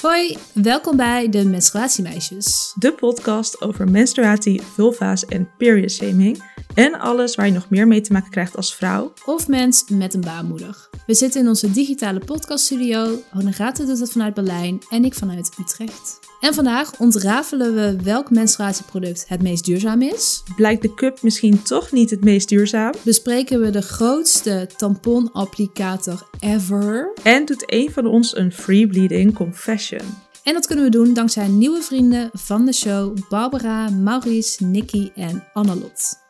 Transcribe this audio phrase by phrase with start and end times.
[0.00, 2.74] Hoi, welkom bij de Menstruatiemeisjes.
[2.78, 6.42] De podcast over menstruatie, vulva's en period shaming.
[6.80, 9.12] En alles waar je nog meer mee te maken krijgt als vrouw.
[9.24, 10.88] Of mens met een baarmoeder.
[11.06, 13.22] We zitten in onze digitale podcaststudio.
[13.30, 16.18] Honorata doet het vanuit Berlijn en ik vanuit Utrecht.
[16.40, 20.42] En vandaag ontrafelen we welk menstruatieproduct het meest duurzaam is.
[20.56, 22.92] Blijkt de cup misschien toch niet het meest duurzaam?
[23.02, 27.12] Bespreken we de grootste tamponapplicator ever.
[27.22, 30.02] En doet een van ons een free bleeding confession.
[30.44, 35.44] En dat kunnen we doen dankzij nieuwe vrienden van de show: Barbara, Maurice, Nicky en
[35.52, 36.28] Annelot.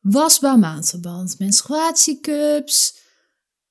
[0.00, 2.96] Wasbaar maandverband, menstruatiecups,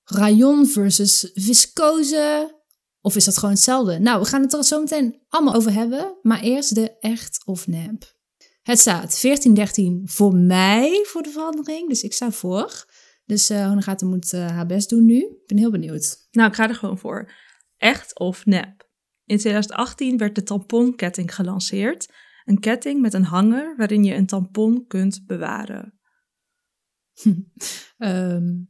[0.03, 2.59] rayon versus viscose.
[3.01, 3.99] Of is dat gewoon hetzelfde?
[3.99, 6.17] Nou, we gaan het er zo meteen allemaal over hebben.
[6.21, 8.15] Maar eerst de echt of nep.
[8.61, 11.89] Het staat 14-13 voor mij voor de verandering.
[11.89, 12.85] Dus ik sta voor.
[13.25, 15.17] Dus uh, moet uh, haar best doen nu.
[15.17, 16.27] Ik ben heel benieuwd.
[16.31, 17.31] Nou, ik ga er gewoon voor.
[17.77, 18.89] Echt of nep?
[19.25, 22.13] In 2018 werd de tamponketting gelanceerd.
[22.45, 25.99] Een ketting met een hanger waarin je een tampon kunt bewaren.
[27.97, 28.69] um,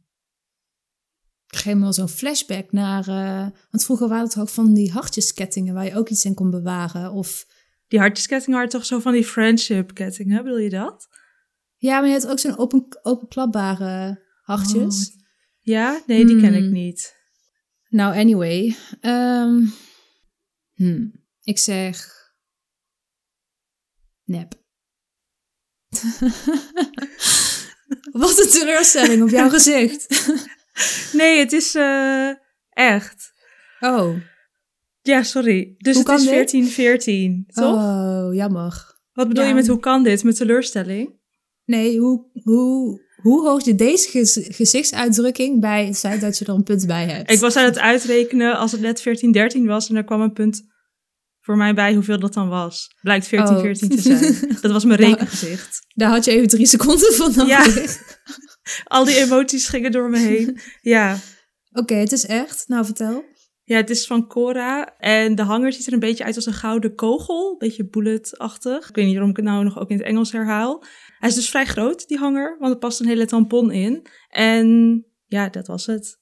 [1.52, 3.08] ik geef me wel zo'n flashback naar...
[3.08, 5.74] Uh, want vroeger waren het ook van die hartjeskettingen...
[5.74, 7.12] waar je ook iets in kon bewaren.
[7.12, 7.46] Of...
[7.88, 11.08] Die hartjeskettingen waren toch zo van die friendship kettingen, bedoel je dat?
[11.76, 15.08] Ja, maar je had ook zo'n open, openklapbare hartjes.
[15.14, 15.20] Oh.
[15.60, 16.02] Ja?
[16.06, 16.72] Nee, die ken ik Hmm.
[16.72, 17.14] niet.
[17.88, 18.76] Nou, anyway.
[19.00, 19.60] ehm,
[20.74, 21.12] hmm,
[21.42, 22.20] ik zeg...
[24.24, 24.60] Nep.
[28.12, 30.06] Wat een teleurstelling op jouw gezicht.
[31.12, 32.30] Nee, het is eh,
[32.70, 33.32] echt.
[33.80, 34.16] Oh,
[35.02, 35.74] Ja, sorry.
[35.78, 36.50] Dus Hoe het is kan dit?
[36.50, 37.74] 1414, toch?
[37.74, 38.96] oh jammer.
[39.12, 39.48] Wat bedoel Ja.
[39.48, 40.24] je met hoe kan dit?
[40.24, 41.14] Met teleurstelling?
[41.64, 46.54] Nee, hoe, hoe, hoe hoog je deze gez- gezichtsuitdrukking bij het feit dat je er
[46.54, 47.30] een punt bij hebt?
[47.30, 50.70] Ik was aan het uitrekenen als het net 1413 was en er kwam een punt
[51.40, 52.94] voor mij bij hoeveel dat dan was.
[53.00, 53.96] Blijkt 1414 Oh.
[53.96, 54.56] te zijn.
[54.62, 55.12] Dat was mijn Nou.
[55.12, 55.78] rekengezicht.
[55.94, 57.46] Daar had je even drie seconden van.
[57.46, 57.66] Ja.
[58.84, 60.58] Al die emoties gingen door me heen.
[60.80, 61.16] Ja.
[61.72, 62.64] Oké, het is echt.
[62.68, 63.24] Nou, vertel.
[63.64, 64.96] Ja, het is van Cora.
[64.98, 67.50] En de hanger ziet er een beetje uit als een gouden kogel.
[67.50, 68.88] Een beetje bullet-achtig.
[68.88, 70.84] Ik weet niet waarom ik het nou nog ook in het Engels herhaal.
[71.22, 72.56] Hij is dus vrij groot, die hanger.
[72.58, 74.06] Want er past een hele tampon in.
[74.28, 74.66] En
[75.26, 76.18] ja, dat was het.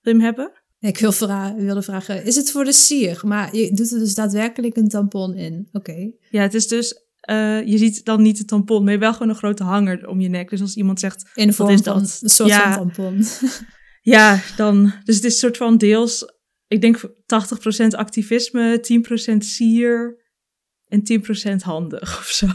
[0.00, 0.52] Wil je hem hebben?
[0.80, 3.20] Ik wil vra- wilde vragen, is het voor de sier?
[3.24, 5.68] Maar je doet er dus daadwerkelijk een tampon in.
[5.72, 6.10] Oké.
[6.30, 6.94] Ja, het is dus...
[7.20, 10.20] eh, je ziet dan niet de tampon, maar je wel gewoon een grote hanger om
[10.20, 10.50] je nek.
[10.50, 12.18] Dus als iemand zegt, In de vorm is van dat?
[12.22, 12.72] een soort Ja.
[12.72, 13.24] van tampon.
[14.14, 14.82] ja, dan...
[15.04, 16.36] Dus het is een soort van deels...
[16.66, 18.80] Ik denk 80% activisme,
[19.32, 20.17] 10% sier
[20.88, 21.02] en
[21.52, 22.46] 10% handig of zo.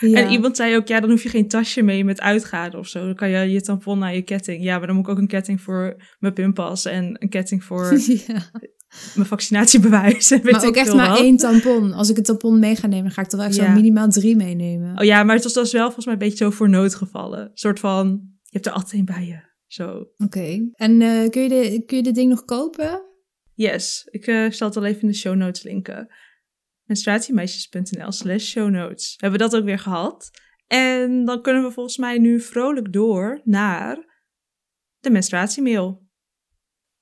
[0.00, 0.18] Ja.
[0.18, 3.04] En iemand zei ook, ja, dan hoef je geen tasje mee met uitgaan of zo.
[3.04, 4.62] Dan kan je je tampon naar je ketting.
[4.62, 7.98] Ja, maar dan moet ik ook een ketting voor mijn pinpas en een ketting voor
[8.26, 8.50] ja.
[9.14, 10.28] mijn vaccinatiebewijs.
[10.28, 11.18] Weet Maar ook echt maar wat.
[11.18, 11.92] één tampon.
[11.92, 14.36] Als ik een tampon mee ga nemen, ga ik er wel echt zo minimaal drie
[14.36, 14.98] meenemen.
[14.98, 17.40] Oh ja, maar het was dus wel volgens mij een beetje zo voor noodgevallen.
[17.40, 18.06] Een soort van,
[18.42, 19.52] je hebt er altijd een bij je.
[19.66, 20.06] Zo.
[20.16, 20.70] Oké.
[20.74, 23.02] En eh, kun, je de, kun je dit ding nog kopen?
[23.54, 26.08] Yes, ik eh, zal het wel even in de show notes linken.
[26.84, 29.10] menstruatiemeisjes.nl slash show notes.
[29.16, 30.30] We hebben dat ook weer gehad.
[30.66, 34.12] En dan kunnen we volgens mij nu vrolijk door naar
[35.00, 36.02] de menstruatiemail.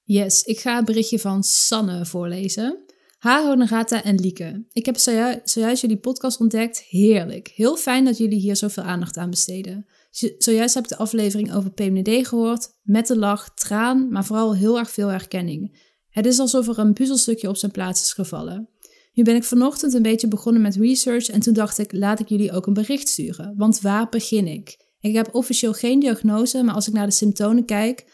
[0.02, 2.84] Yes, ik ga het berichtje van Sanne voorlezen.
[3.18, 4.64] Ha, Honorata en Lieke.
[4.72, 6.78] Ik heb zoju- zojuist jullie podcast ontdekt.
[6.78, 7.48] Heerlijk.
[7.48, 9.86] Heel fijn dat jullie hier zoveel aandacht aan besteden.
[10.10, 12.68] Zo- Zojuist heb ik de aflevering over PMDD gehoord.
[12.82, 15.90] Met de lach, traan, maar vooral heel erg veel herkenning.
[16.08, 18.68] Het is alsof er een puzzelstukje op zijn plaats is gevallen.
[19.12, 22.28] Nu ben ik vanochtend een beetje begonnen met research en toen dacht ik, laat ik
[22.28, 23.54] jullie ook een bericht sturen.
[23.56, 24.90] Want waar begin ik?
[25.00, 28.04] Ik heb officieel geen diagnose, maar als ik naar de symptomen kijk,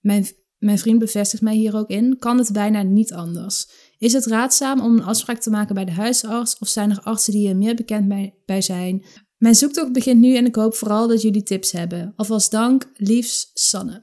[0.00, 0.26] mijn,
[0.58, 3.66] mijn vriend bevestigt mij hier ook in, kan het bijna niet anders.
[3.98, 7.32] Is het raadzaam om een afspraak te maken bij de huisarts of zijn er artsen
[7.32, 9.04] die er meer bekend bij, zijn?
[9.36, 12.12] Mijn zoektocht begint nu en ik hoop vooral dat jullie tips hebben.
[12.16, 14.02] Alvast dank, liefs Sanne.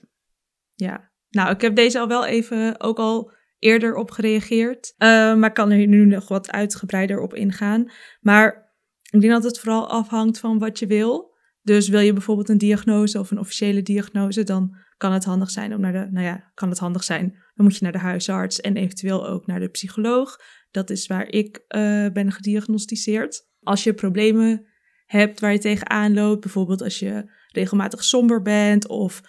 [0.74, 4.94] Ja, nou, ik heb deze al wel even ook al eerder op gereageerd.
[4.98, 7.92] Eh, maar ik kan er nu nog wat uitgebreider op ingaan.
[8.22, 8.74] Maar
[9.10, 11.30] ik denk dat het vooral afhangt van wat je wil.
[11.62, 15.74] Dus wil je bijvoorbeeld een diagnose of een officiële diagnose, dan kan het handig zijn
[15.74, 17.30] om naar de, nou ja, kan het handig zijn.
[17.54, 20.38] Dan moet je naar de huisarts en eventueel ook naar de psycholoog.
[20.72, 23.48] Dat is waar ik eh, ben gediagnosticeerd.
[23.60, 24.66] Als je problemen
[25.06, 29.22] hebt waar je tegenaan loopt, bijvoorbeeld als je regelmatig somber bent of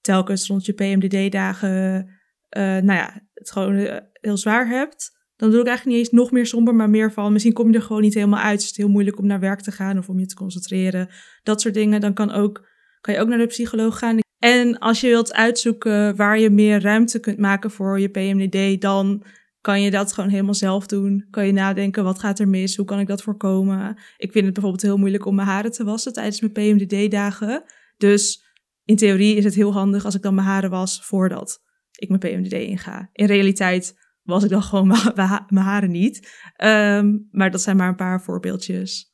[0.00, 2.08] telkens rond je PMDD-dagen,
[2.54, 6.20] eh, nou ja, het gewoon eh, heel zwaar hebt, Dan bedoel ik eigenlijk niet eens
[6.20, 8.60] nog meer somber, maar meer van misschien kom je er gewoon niet helemaal uit.
[8.60, 11.08] Is het heel moeilijk om naar werk te gaan of om je te concentreren.
[11.42, 12.00] Dat soort dingen.
[12.00, 12.66] Dan kan, ook,
[13.00, 14.18] kan je ook naar de psycholoog gaan.
[14.38, 19.24] En als je wilt uitzoeken waar je meer ruimte kunt maken voor je PMDD, dan
[19.60, 21.26] kan je dat gewoon helemaal zelf doen.
[21.30, 22.76] Kan je nadenken, wat gaat er mis?
[22.76, 23.98] Hoe kan ik dat voorkomen?
[24.16, 27.62] Ik vind het bijvoorbeeld heel moeilijk om mijn haren te wassen tijdens mijn PMDD-dagen.
[27.96, 28.44] Dus
[28.84, 31.63] in theorie is het heel handig als ik dan mijn haren was voordat
[31.98, 33.08] ik mijn PMDD inga.
[33.12, 34.86] In realiteit was ik dan gewoon
[35.48, 36.28] mijn haren niet.
[36.56, 39.12] Ehm, maar dat zijn maar een paar voorbeeldjes.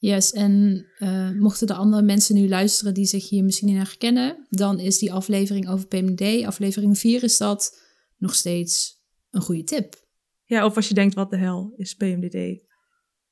[0.00, 4.46] Yes, en uh, mochten de andere mensen nu luisteren die zich hier misschien in herkennen,
[4.50, 7.80] dan is die aflevering over PMD, aflevering 4, is dat
[8.16, 10.06] nog steeds een goede tip.
[10.44, 12.66] Ja, of als je denkt, wat de hel is PMDD?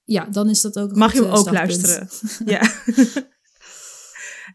[0.04, 2.08] Ja, dan is dat ook een Mag je hem ook luisteren.
[2.54, 2.72] ja.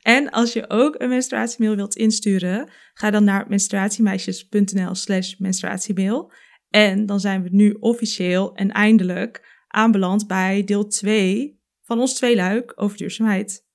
[0.02, 6.32] En als je ook een menstruatiemail wilt insturen, ga dan naar menstruatiemeisjes.nl slash menstruatiemail.
[6.70, 12.74] En dan zijn we nu officieel en eindelijk aanbeland bij deel 2 van ons tweeluik
[12.76, 13.66] over duurzaamheid.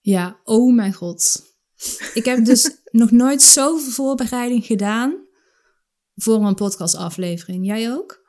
[0.00, 1.42] Ja, oh mijn god.
[2.14, 5.26] Ik heb dus nog nooit zoveel voorbereiding gedaan
[6.14, 7.66] voor een podcastaflevering.
[7.66, 8.28] Jij ook?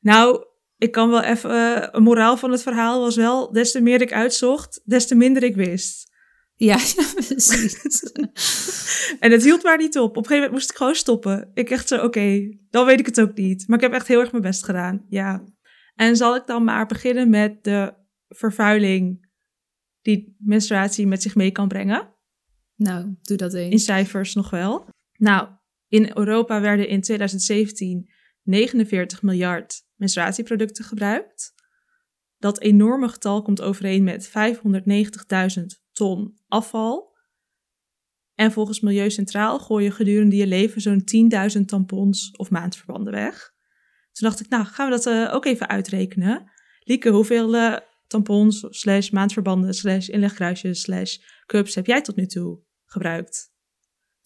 [0.00, 0.44] Nou,
[0.84, 1.50] ik kan wel even.
[1.50, 5.14] Uh, een moraal van het verhaal was wel: des te meer ik uitzocht, des te
[5.14, 6.12] minder ik wist.
[6.54, 6.76] Ja,
[7.28, 8.12] precies.
[9.24, 10.08] en het hield maar niet op.
[10.10, 11.50] Op een gegeven moment moest ik gewoon stoppen.
[11.54, 13.68] Ik echt zo: oké, dan weet ik het ook niet.
[13.68, 15.04] Maar ik heb echt heel erg mijn best gedaan.
[15.08, 15.44] Ja.
[15.94, 17.94] En zal ik dan maar beginnen met de
[18.28, 19.28] vervuiling
[20.02, 22.14] die menstruatie met zich mee kan brengen?
[22.76, 23.72] Nou, doe dat eens.
[23.72, 24.88] In cijfers nog wel.
[25.16, 25.48] Nou,
[25.88, 28.10] in Europa werden in 2017
[28.42, 31.54] 49 miljard menstruatieproducten gebruikt.
[32.38, 34.32] Dat enorme getal komt overeen met 590.000
[35.92, 37.12] ton afval.
[38.34, 43.52] En volgens Milieu Centraal gooi je gedurende je leven zo'n 10.000 tampons of maandverbanden weg.
[44.12, 46.50] Toen dacht ik, nou, gaan we dat uh, ook even uitrekenen.
[46.80, 47.76] Lieke, hoeveel uh,
[48.06, 53.53] tampons, slash maandverbanden, slash inlegkruisjes, slash cups heb jij tot nu toe gebruikt?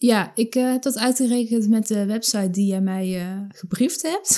[0.01, 4.29] Ja, ik uh, heb dat uitgerekend met de website die jij mij uh, gebriefd hebt.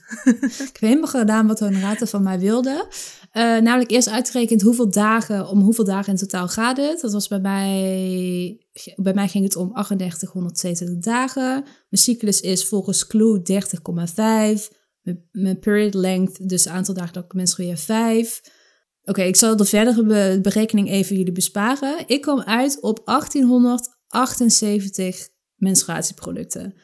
[0.68, 2.86] ik heb helemaal gedaan wat Honorata van mij wilde.
[3.32, 7.00] Uh, namelijk eerst uitgerekend hoeveel dagen, om hoeveel dagen in totaal gaat het.
[7.00, 8.60] Dat was bij mij,
[8.96, 11.52] bij mij ging het om 3822 dagen.
[11.62, 13.42] Mijn cyclus is volgens Clue
[14.58, 14.76] 30,5.
[15.30, 18.40] Mijn period length, dus het aantal dagen dat ik menstrueer, 5.
[19.04, 22.04] Oké, ik zal de verdere berekening even jullie besparen.
[22.06, 23.00] Ik kwam uit op
[24.16, 26.74] 1878 menstruatieproducten.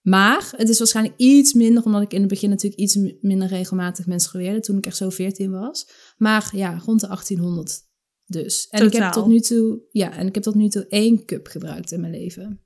[0.00, 4.06] Maar het is waarschijnlijk iets minder, omdat ik in het begin natuurlijk iets minder regelmatig
[4.06, 5.90] menstrueerde, toen ik echt zo 14 was.
[6.16, 7.86] Maar ja, rond de 1800
[8.26, 8.66] dus.
[8.68, 11.46] En ik heb tot nu toe, ja, en ik heb tot nu toe één cup
[11.46, 12.62] gebruikt in mijn leven.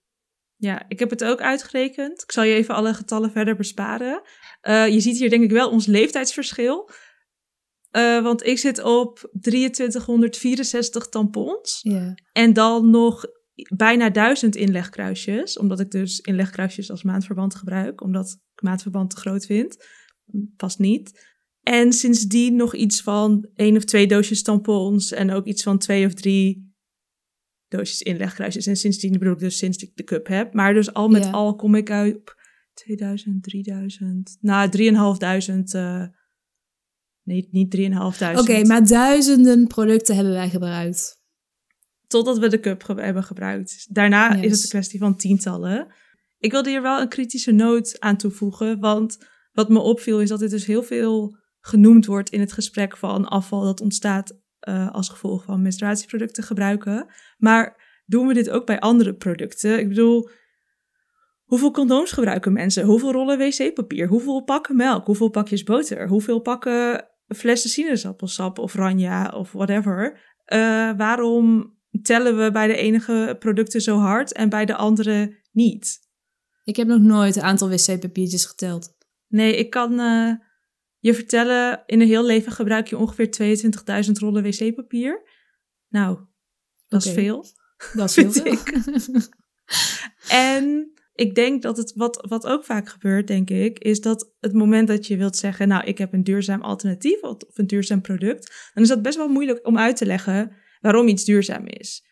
[0.57, 2.23] Ja, ik heb het ook uitgerekend.
[2.23, 4.23] Ik zal je even alle getallen verder besparen.
[4.63, 6.91] Uh, je ziet hier denk ik wel ons leeftijdsverschil.
[7.97, 11.81] Uh, want ik zit op 2364 tampons.
[11.83, 12.15] Ja.
[12.33, 13.25] En dan nog
[13.75, 15.59] bijna 1000 inlegkruisjes.
[15.59, 18.01] Omdat ik dus inlegkruisjes als maandverband gebruik.
[18.01, 19.85] Omdat ik maandverband te groot vind.
[20.57, 21.31] Past niet.
[21.63, 25.13] En sindsdien nog iets van één of twee doosjes tampons.
[25.13, 26.75] En ook iets van twee of drie
[27.69, 28.67] doosjes inlegkruisjes.
[28.67, 30.55] En sindsdien bedoel ik dus sinds ik de cup heb.
[30.55, 32.37] Maar dus al met al kom ik uit op
[32.75, 35.75] 2000, 3000, nou 3500.
[35.75, 36.05] Uh,
[37.23, 38.41] nee, niet 3500.
[38.41, 41.22] Oké, maar duizenden producten hebben wij gebruikt.
[42.13, 43.87] Totdat we de cup hebben gebruikt.
[43.95, 45.95] Daarna is het een kwestie van tientallen.
[46.39, 49.19] Ik wilde hier wel een kritische noot aan toevoegen, want
[49.53, 53.29] wat me opviel is dat dit dus heel veel genoemd wordt in het gesprek van
[53.29, 57.07] afval dat ontstaat uh, als gevolg van menstruatieproducten gebruiken.
[57.39, 57.77] Maar
[58.07, 59.79] doen we dit ook bij andere producten?
[59.79, 60.29] Ik bedoel,
[61.45, 62.85] hoeveel condooms gebruiken mensen?
[62.85, 64.09] Hoeveel rollen wc-papier?
[64.09, 65.07] Hoeveel pakken melk?
[65.07, 66.09] Hoeveel pakjes boter?
[66.09, 70.21] Hoeveel pakken flessen sinaasappelsap of ranja of whatever?
[70.47, 76.01] Uh, waarom tellen we bij de enige producten zo hard en bij de andere niet?
[76.65, 78.95] Ik heb nog nooit het aantal wc-papiertjes geteld.
[79.29, 80.01] Nee, ik kan.
[80.01, 80.33] Uh,
[80.99, 83.57] je vertellen, in een heel leven gebruik je ongeveer
[84.05, 85.23] 22.000 rollen wc-papier.
[85.89, 86.19] Nou,
[86.89, 87.45] dat is veel.
[87.95, 88.53] Dat is veel.
[88.53, 88.73] Ik.
[90.29, 94.53] en ik denk dat het, wat, wat ook vaak gebeurt, denk ik, is dat het
[94.53, 98.71] moment dat je wilt zeggen, nou, ik heb een duurzaam alternatief of een duurzaam product,
[98.75, 100.53] dan is dat best wel moeilijk om uit te leggen
[100.83, 102.11] waarom iets duurzaam is.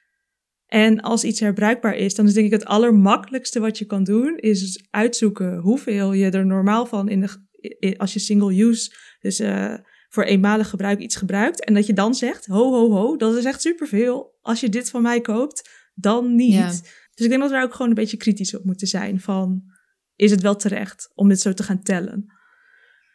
[0.67, 4.37] En als iets herbruikbaar is, dan is denk ik het allermakkelijkste wat je kan doen,
[4.37, 9.75] is uitzoeken hoeveel je er normaal van in de, als je single use, dus uh,
[10.09, 11.65] voor eenmalig gebruik iets gebruikt.
[11.65, 14.39] En dat je dan zegt, ho, ho, ho, dat is echt superveel.
[14.41, 16.83] Als je dit van mij koopt, dan niet.
[17.15, 19.63] Dus ik denk dat we daar ook gewoon een beetje kritisch op moeten zijn van,
[20.17, 22.33] is het wel terecht om dit zo te gaan tellen?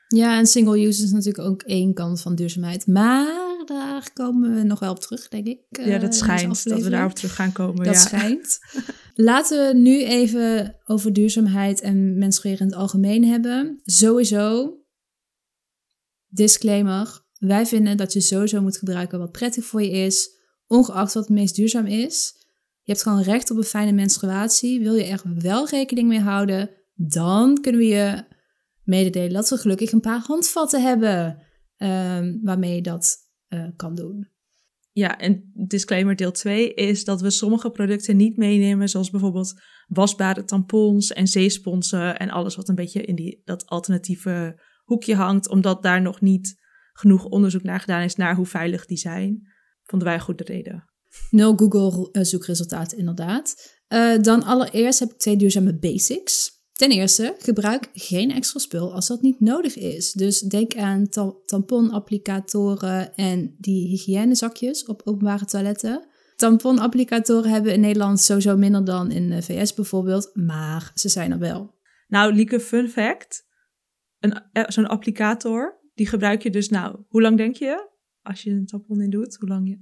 [0.07, 2.87] Ja, en single use is natuurlijk ook één kant van duurzaamheid.
[2.87, 5.59] Maar daar komen we nog wel op terug, denk ik.
[5.69, 7.85] ja, eh, dat deze schijnt dat we daarop terug gaan komen.
[7.85, 7.99] Dat ja.
[7.99, 8.59] schijnt.
[9.13, 13.81] Laten we nu even over duurzaamheid en menstrueren in het algemeen hebben.
[13.83, 14.77] Sowieso,
[16.27, 20.29] disclaimer, wij vinden dat je sowieso moet gebruiken wat prettig voor je is,
[20.67, 22.33] ongeacht wat het meest duurzaam is.
[22.81, 24.79] Je hebt gewoon recht op een fijne menstruatie.
[24.79, 28.23] Wil je er wel rekening mee houden, dan kunnen we je
[28.83, 31.43] mededelen dat we gelukkig een paar handvatten hebben
[31.77, 33.17] ehm, waarmee je dat
[33.55, 34.33] eh, kan doen.
[34.91, 40.43] Ja, en disclaimer deel 2 is dat we sommige producten niet meenemen, zoals bijvoorbeeld wasbare
[40.43, 45.83] tampons en zeesponsen en alles wat een beetje in die, dat alternatieve hoekje hangt, omdat
[45.83, 49.47] daar nog niet genoeg onderzoek naar gedaan is naar hoe veilig die zijn.
[49.83, 50.85] Vonden wij een goede reden.
[51.29, 53.55] Nul Google eh, zoekresultaten, inderdaad.
[53.87, 56.54] Eh, dan allereerst heb ik twee duurzame basics.
[56.75, 60.11] Ten eerste, gebruik geen extra spul als dat niet nodig is.
[60.11, 66.07] Dus denk aan ta- tamponapplicatoren en die hygiënezakjes op openbare toiletten.
[66.35, 71.39] Tamponapplicatoren hebben in Nederland sowieso minder dan in de VS bijvoorbeeld, maar ze zijn er
[71.39, 71.73] wel.
[72.07, 73.45] Nou, Lieke, fun fact.
[74.19, 77.89] Een, eh, zo'n applicator, die gebruik je dus, nou, hoe lang denk je
[78.21, 79.35] als je een tampon in doet?
[79.39, 79.77] Hoe lang je?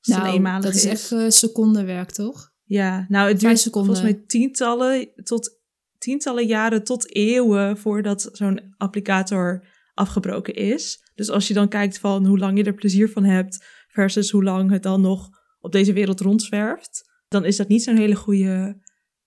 [0.00, 2.52] Als een Nou, eenmalige dat is echt eh, secondenwerk, toch?
[2.64, 5.62] Ja, nou, het duurt volgens mij tientallen tot
[6.04, 10.98] tientallen jaren tot eeuwen voordat zo'n applicator afgebroken is.
[11.14, 14.44] Dus als je dan kijkt van hoe lang je er plezier van hebt versus hoe
[14.44, 15.28] lang het dan nog
[15.60, 18.80] op deze wereld rondzwerft, dan is dat niet zo'n hele goede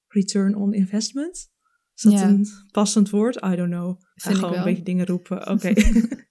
[0.08, 1.50] return on investment.
[1.96, 2.28] Is dat Ja.
[2.28, 3.36] een passend woord?
[3.36, 3.90] I don't know.
[4.16, 5.48] Ik ga gewoon een beetje dingen roepen.
[5.54, 5.74] Oké.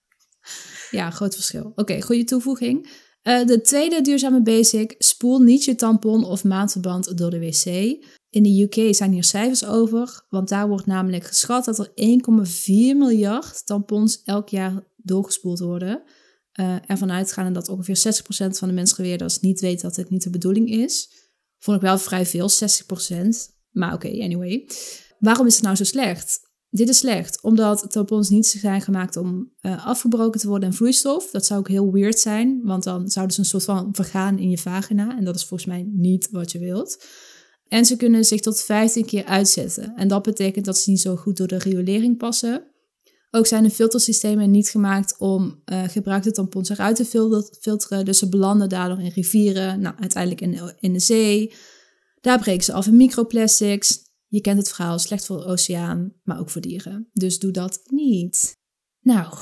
[0.91, 1.71] Ja, groot verschil.
[1.75, 2.89] Oké, goede toevoeging.
[3.21, 7.65] Eh, de tweede duurzame basic: spoel niet je tampon of maandverband door de wc.
[8.29, 12.65] In de UK zijn hier cijfers over, want daar wordt namelijk geschat dat er 1,4
[12.67, 16.03] miljard tampons elk jaar doorgespoeld worden.
[16.51, 20.29] Eh ervan uitgaande dat ongeveer 60% van de menstrueerders niet weet dat dit niet de
[20.29, 21.09] bedoeling is.
[21.59, 22.55] Vond ik wel vrij veel, 60%.
[23.71, 24.69] Maar oké, anyway.
[25.19, 26.39] Waarom is het nou zo slecht?
[26.69, 31.31] Dit is slecht, omdat tampons niet zijn gemaakt om eh, afgebroken te worden in vloeistof.
[31.31, 34.49] Dat zou ook heel weird zijn, want dan zouden ze een soort van vergaan in
[34.49, 35.17] je vagina.
[35.17, 37.05] En dat is volgens mij niet wat je wilt.
[37.69, 39.95] En ze kunnen zich tot 15 keer uitzetten.
[39.95, 42.63] En dat betekent dat ze niet zo goed door de riolering passen.
[43.31, 48.05] Ook zijn de filtersystemen niet gemaakt om eh, gebruikte tampons eruit te fil- filteren.
[48.05, 51.53] Dus ze belanden daardoor in rivieren, nou, uiteindelijk in de, in de zee.
[52.21, 53.99] Daar breken ze af in microplastics.
[54.27, 57.09] Je kent het verhaal, slecht voor de oceaan, maar ook voor dieren.
[57.13, 58.57] Dus doe dat niet.
[59.01, 59.33] Nou,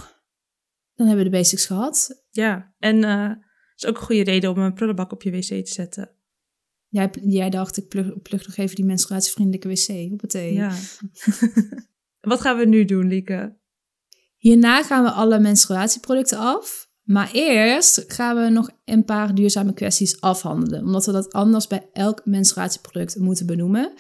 [0.94, 2.24] dan hebben we de basics gehad.
[2.32, 3.32] ja, en eh
[3.76, 6.15] is ook een goede reden om een prullenbak op je wc te zetten.
[6.96, 10.54] Jij, jij dacht, ik plug, plug nog even die menstruatievriendelijke wc op het thee.
[10.54, 10.74] Ja.
[12.32, 13.58] Wat gaan we nu doen, Lieke?
[14.38, 16.90] Hierna gaan we alle menstruatieproducten af.
[17.04, 20.84] Maar eerst gaan we nog een paar duurzame kwesties afhandelen.
[20.84, 23.94] Omdat we dat anders bij elk menstruatieproduct moeten benoemen.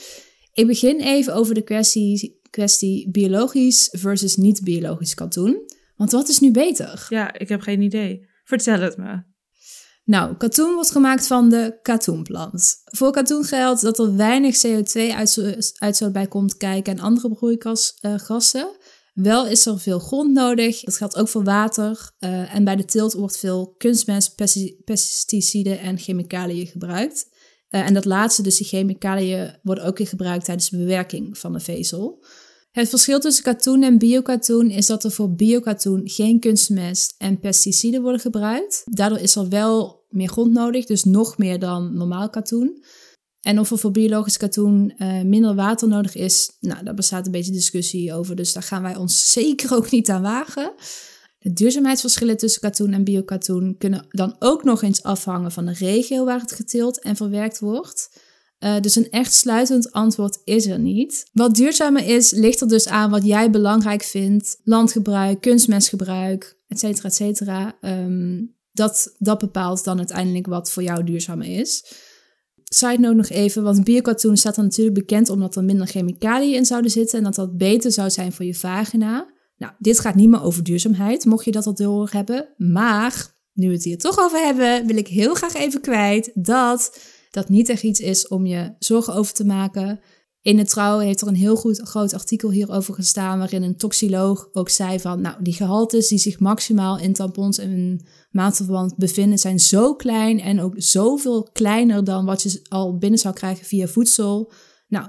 [0.53, 5.61] Ik begin even over de kwestie, kwestie biologisch versus niet-biologisch katoen.
[5.95, 7.05] Want wat is nu beter?
[7.09, 8.27] Ja, ik heb geen idee.
[8.43, 9.33] Vertel het me.
[10.05, 12.81] Nou, katoen wordt gemaakt van de katoenplant.
[12.83, 18.75] Voor katoen geldt dat er weinig CO2-uitstoot bij komt kijken en andere broeikasgassen.
[19.13, 20.79] Wel is er veel grond nodig.
[20.79, 22.11] Dat geldt ook voor water.
[22.19, 27.27] Eh, en bij de teelt wordt veel kunstmest, pesti- pesticiden en chemicaliën gebruikt.
[27.69, 31.53] Eh, en dat laatste, dus die chemicaliën, worden ook weer gebruikt tijdens de bewerking van
[31.53, 32.25] de vezel.
[32.75, 38.01] Het verschil tussen katoen en biokatoen is dat er voor biokatoen geen kunstmest en pesticiden
[38.01, 38.81] worden gebruikt.
[38.85, 42.83] Daardoor is er wel meer grond nodig, dus nog meer dan normaal katoen.
[43.41, 47.31] En of er voor biologisch katoen eh, minder water nodig is, nou, daar bestaat een
[47.31, 48.35] beetje discussie over.
[48.35, 50.73] Dus daar gaan wij ons zeker ook niet aan wagen.
[51.39, 56.25] De duurzaamheidsverschillen tussen katoen en biokatoen kunnen dan ook nog eens afhangen van de regio
[56.25, 58.09] waar het geteeld en verwerkt wordt.
[58.65, 61.29] Uh, dus een echt sluitend antwoord is er niet.
[61.33, 64.59] Wat duurzamer is, ligt er dus aan wat jij belangrijk vindt.
[64.63, 67.77] Landgebruik, kunstmestgebruik, et cetera, et cetera.
[67.81, 71.85] Um, dat, dat bepaalt dan uiteindelijk wat voor jou duurzamer is.
[72.63, 76.65] Side note nog even, want biokatoen staat er natuurlijk bekend omdat er minder chemicaliën in
[76.65, 79.33] zouden zitten en dat dat beter zou zijn voor je vagina.
[79.57, 82.47] Nou, dit gaat niet meer over duurzaamheid, mocht je dat al door hebben.
[82.57, 86.99] Maar, nu we het hier toch over hebben, wil ik heel graag even kwijt dat
[87.35, 89.99] dat niet echt iets is om je zorgen over te maken.
[90.41, 94.49] In de trouw heeft er een heel goed groot artikel hierover gestaan, waarin een toxoloog
[94.51, 99.59] ook zei van, nou, die gehaltes die zich maximaal in tampons en maandverband bevinden, zijn
[99.59, 104.51] zo klein en ook zoveel kleiner dan wat je al binnen zou krijgen via voedsel.
[104.87, 105.07] Nou,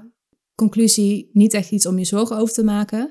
[0.55, 3.11] conclusie, niet echt iets om je zorgen over te maken.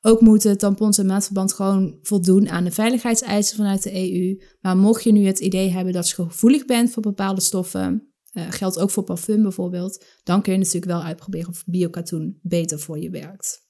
[0.00, 4.40] Ook moeten tampons en maandverband gewoon voldoen aan de veiligheidseisen vanuit de EU.
[4.60, 8.07] Maar mocht je nu het idee hebben dat je gevoelig bent voor bepaalde stoffen,
[8.38, 12.78] uh, geldt ook voor parfum bijvoorbeeld, dan kun je natuurlijk wel uitproberen of biokatoen beter
[12.78, 13.66] voor je werkt.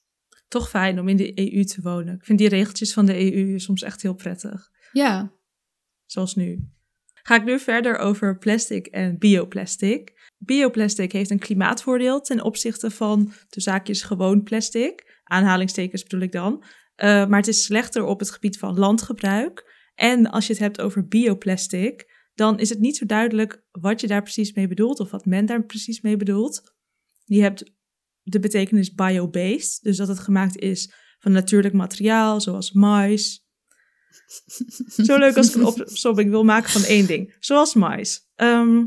[0.47, 2.15] Toch fijn om in de EU te wonen.
[2.15, 4.69] Ik vind die regeltjes van de EU soms echt heel prettig.
[4.91, 5.33] Ja.
[6.05, 6.69] Zoals nu.
[7.13, 10.31] Ga ik nu verder over plastic en bioplastic.
[10.37, 15.21] Bioplastic heeft een klimaatvoordeel ten opzichte van de zaakjes gewoon plastic.
[15.23, 16.53] Aanhalingstekens bedoel ik dan.
[16.53, 16.65] Uh,
[17.27, 19.77] maar het is slechter op het gebied van landgebruik.
[19.95, 22.08] En als je het hebt over bioplastic,
[22.39, 25.45] dan is het niet zo duidelijk wat je daar precies mee bedoelt of wat men
[25.45, 26.73] daar precies mee bedoelt.
[27.25, 27.71] Je hebt
[28.21, 33.47] de betekenis bio-based, dus dat het gemaakt is van natuurlijk materiaal, zoals mais.
[35.05, 38.31] Zo leuk als ik een opzomming wil maken van één ding, zoals mais.
[38.35, 38.85] Ehm,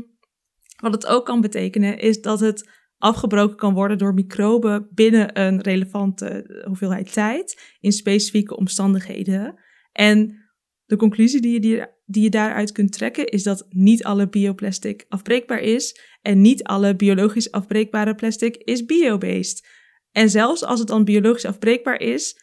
[0.81, 5.61] wat het ook kan betekenen is dat het afgebroken kan worden door microben binnen een
[5.61, 9.59] relevante hoeveelheid tijd in specifieke omstandigheden.
[9.91, 10.43] En
[10.85, 15.59] de conclusie die je, die je daaruit kunt trekken is dat niet alle bioplastic afbreekbaar
[15.59, 19.67] is en niet alle biologisch afbreekbare plastic is biobased.
[20.11, 22.41] En zelfs als het dan biologisch afbreekbaar is,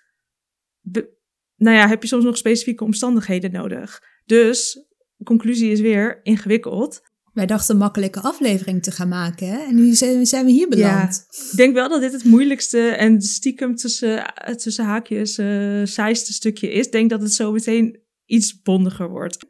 [1.56, 4.02] nou ja, heb je soms nog specifieke omstandigheden nodig.
[4.24, 4.86] Dus,
[5.24, 7.08] conclusie is weer ingewikkeld.
[7.32, 9.58] Wij dachten een makkelijke aflevering te gaan maken, hè?
[9.58, 11.26] En nu zijn we hier beland.
[11.28, 16.32] Ja, ik denk wel dat dit het moeilijkste en stiekem tussen, tussen haakjes uh, saaiste
[16.32, 16.86] stukje is.
[16.86, 18.00] Ik denk dat het zo meteen
[18.30, 19.46] iets bondiger wordt.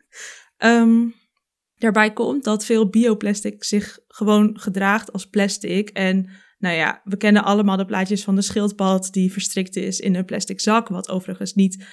[0.56, 1.08] Ehm,
[1.74, 5.88] daarbij komt dat veel bioplastic zich gewoon gedraagt als plastic.
[5.88, 10.14] En nou ja, we kennen allemaal de plaatjes van de schildpad die verstrikt is in
[10.14, 10.88] een plastic zak.
[10.88, 11.86] Wat overigens niet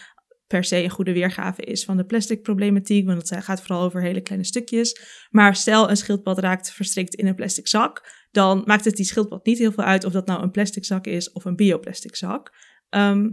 [0.48, 4.02] per se een goede weergave is van de plastic problematiek, want het gaat vooral over
[4.02, 5.02] hele kleine stukjes.
[5.30, 9.46] Maar stel een schildpad raakt verstrikt in een plastic zak, dan maakt het die schildpad
[9.46, 12.54] niet heel veel uit of dat nou een plastic zak is of een bioplastic zak.
[12.90, 13.30] Ehm,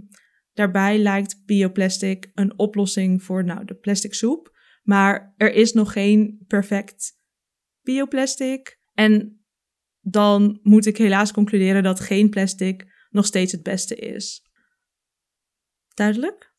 [0.54, 4.52] daarbij lijkt bioplastic een oplossing voor nou, de plastic soep.
[4.82, 7.12] Maar er is nog geen perfect
[7.82, 8.78] bioplastic.
[8.94, 9.44] En
[10.00, 14.42] dan moet ik helaas concluderen dat geen plastic nog steeds het beste is.
[15.94, 16.52] Duidelijk?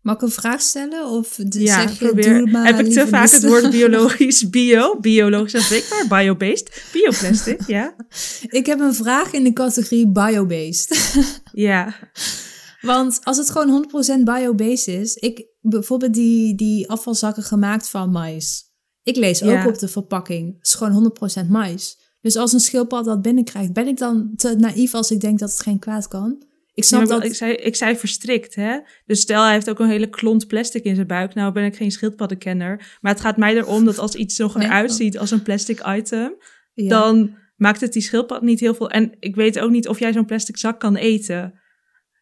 [0.00, 1.08] Mag ik een vraag stellen?
[1.08, 2.48] Of ja, zeg je, probeer.
[2.48, 7.96] Maar, Heb ik te vaak het woord biologisch, bio, biologisch afbreekbaar, biobased, bioplastic, ja?
[8.58, 11.14] Ik heb een vraag in de categorie biobased.
[11.52, 11.94] ja.
[12.82, 13.88] Want als het gewoon
[14.20, 18.70] 100% biobased is, ik bijvoorbeeld die, die afvalzakken gemaakt van mais.
[19.02, 21.12] Ik lees ook op de verpakking, het is gewoon
[21.44, 22.00] 100% mais.
[22.20, 25.50] Dus als een schildpad dat binnenkrijgt, ben ik dan te naïef als ik denk dat
[25.50, 26.42] het geen kwaad kan?
[26.74, 27.24] Ik snap dat...
[27.24, 28.78] Ik zei, ik zei verstrikt, hè?
[29.06, 31.34] Dus stel, hij heeft ook een hele klont plastic in zijn buik.
[31.34, 32.98] Nou ben ik geen schildpaddenkenner.
[33.00, 36.36] Maar het gaat mij erom dat als iets nog eruit ziet als een plastic item...
[36.74, 38.90] dan maakt het die schildpad niet heel veel...
[38.90, 41.60] En ik weet ook niet of jij zo'n plastic zak kan eten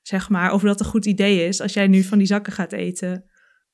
[0.02, 0.52] zeg maar.
[0.52, 3.24] Of dat een goed idee is als jij nu van die zakken gaat eten.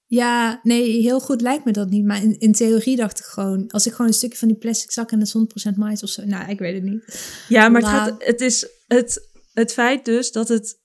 [0.06, 2.04] Ja, nee, heel goed lijkt me dat niet.
[2.04, 4.90] Maar in, in theorie dacht ik gewoon, als ik gewoon een stukje van die plastic
[4.90, 6.24] zak en de 100% mais of zo.
[6.24, 7.44] Nou, ik weet het niet.
[7.48, 10.84] Ja, maar, Het, gaat, het is het, het feit dus dat het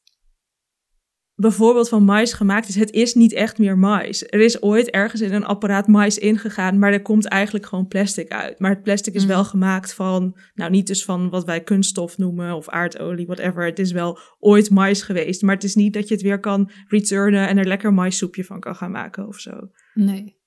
[1.42, 2.76] bijvoorbeeld van mais gemaakt is.
[2.76, 4.24] Het is niet echt meer mais.
[4.24, 8.32] Er is ooit ergens in een apparaat mais ingegaan, maar er komt eigenlijk gewoon plastic
[8.32, 8.60] uit.
[8.60, 9.28] Maar het plastic is mm.
[9.28, 13.66] wel gemaakt van, nou niet dus van wat wij kunststof noemen of aardolie, whatever.
[13.66, 16.72] Het is wel ooit mais geweest, maar het is niet dat je het weer kan
[16.88, 19.70] returnen en er lekker maissoepje van kan gaan maken of zo.
[19.94, 20.40] Nee.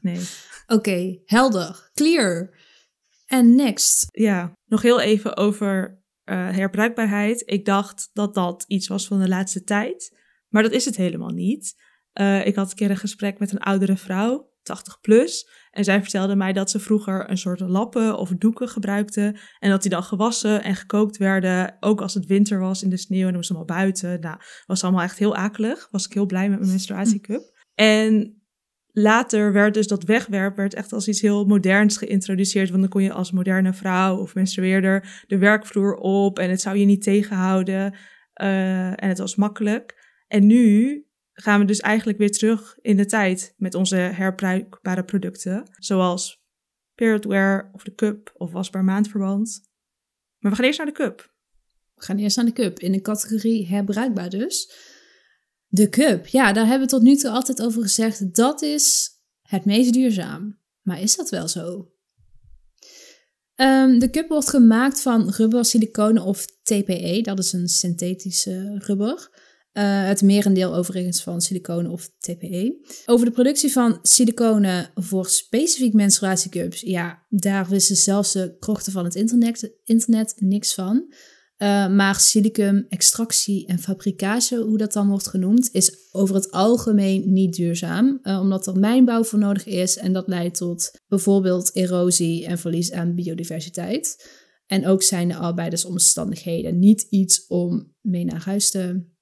[0.00, 0.20] Nee.
[0.76, 2.54] Oké, helder, clear.
[3.26, 4.06] En next.
[4.10, 7.42] Ja, nog heel even over uh, herbruikbaarheid.
[7.46, 10.14] Ik dacht dat dat iets was van de laatste tijd.
[10.48, 11.74] Maar dat is het helemaal niet.
[12.20, 15.50] Uh, ik had een keer een gesprek met een oudere vrouw, 80 plus.
[15.70, 19.36] En zij vertelde mij dat ze vroeger een soort lappen of doeken gebruikte.
[19.58, 21.76] En dat die dan gewassen en gekookt werden.
[21.80, 24.20] Ook als het winter was in de sneeuw en dan moest allemaal buiten.
[24.20, 25.88] Nou, was allemaal echt heel akelig.
[25.90, 27.42] Was ik heel blij met mijn menstruatiecup.
[27.74, 28.42] En
[28.92, 32.68] later werd dus dat wegwerp werd echt als iets heel moderns geïntroduceerd.
[32.68, 36.38] Want dan kon je als moderne vrouw of menstrueerder de werkvloer op.
[36.38, 37.94] En het zou je niet tegenhouden.
[38.42, 40.05] Uh, en het was makkelijk.
[40.26, 45.68] En nu gaan we dus eigenlijk weer terug in de tijd met onze herbruikbare producten,
[45.78, 46.44] zoals
[46.94, 49.60] periodwear of de cup of wasbaar maandverband.
[50.38, 51.34] Maar we gaan eerst naar de cup.
[51.94, 54.72] We gaan eerst naar de cup, in de categorie herbruikbaar dus.
[55.66, 59.10] De cup, ja, daar hebben we tot nu toe altijd over gezegd, dat is
[59.42, 60.58] het meest duurzaam.
[60.82, 61.90] Maar is dat wel zo?
[63.54, 67.20] Ehm, de cup wordt gemaakt van rubber, siliconen of TPE.
[67.22, 69.35] Dat is een synthetische rubber.
[69.76, 72.86] Uh, het merendeel overigens van siliconen of TPE.
[73.06, 79.04] Over de productie van siliconen voor specifiek menstruatiecups, ja, daar wisten zelfs de krochten van
[79.04, 81.14] het internet, internet niks van.
[81.58, 87.32] Uh, maar silicum, extractie en fabricage, hoe dat dan wordt genoemd, is over het algemeen
[87.32, 92.46] niet duurzaam, uh, omdat er mijnbouw voor nodig is en dat leidt tot bijvoorbeeld erosie
[92.46, 94.30] en verlies aan biodiversiteit.
[94.66, 99.14] En ook zijn de arbeidersomstandigheden niet iets om mee naar huis te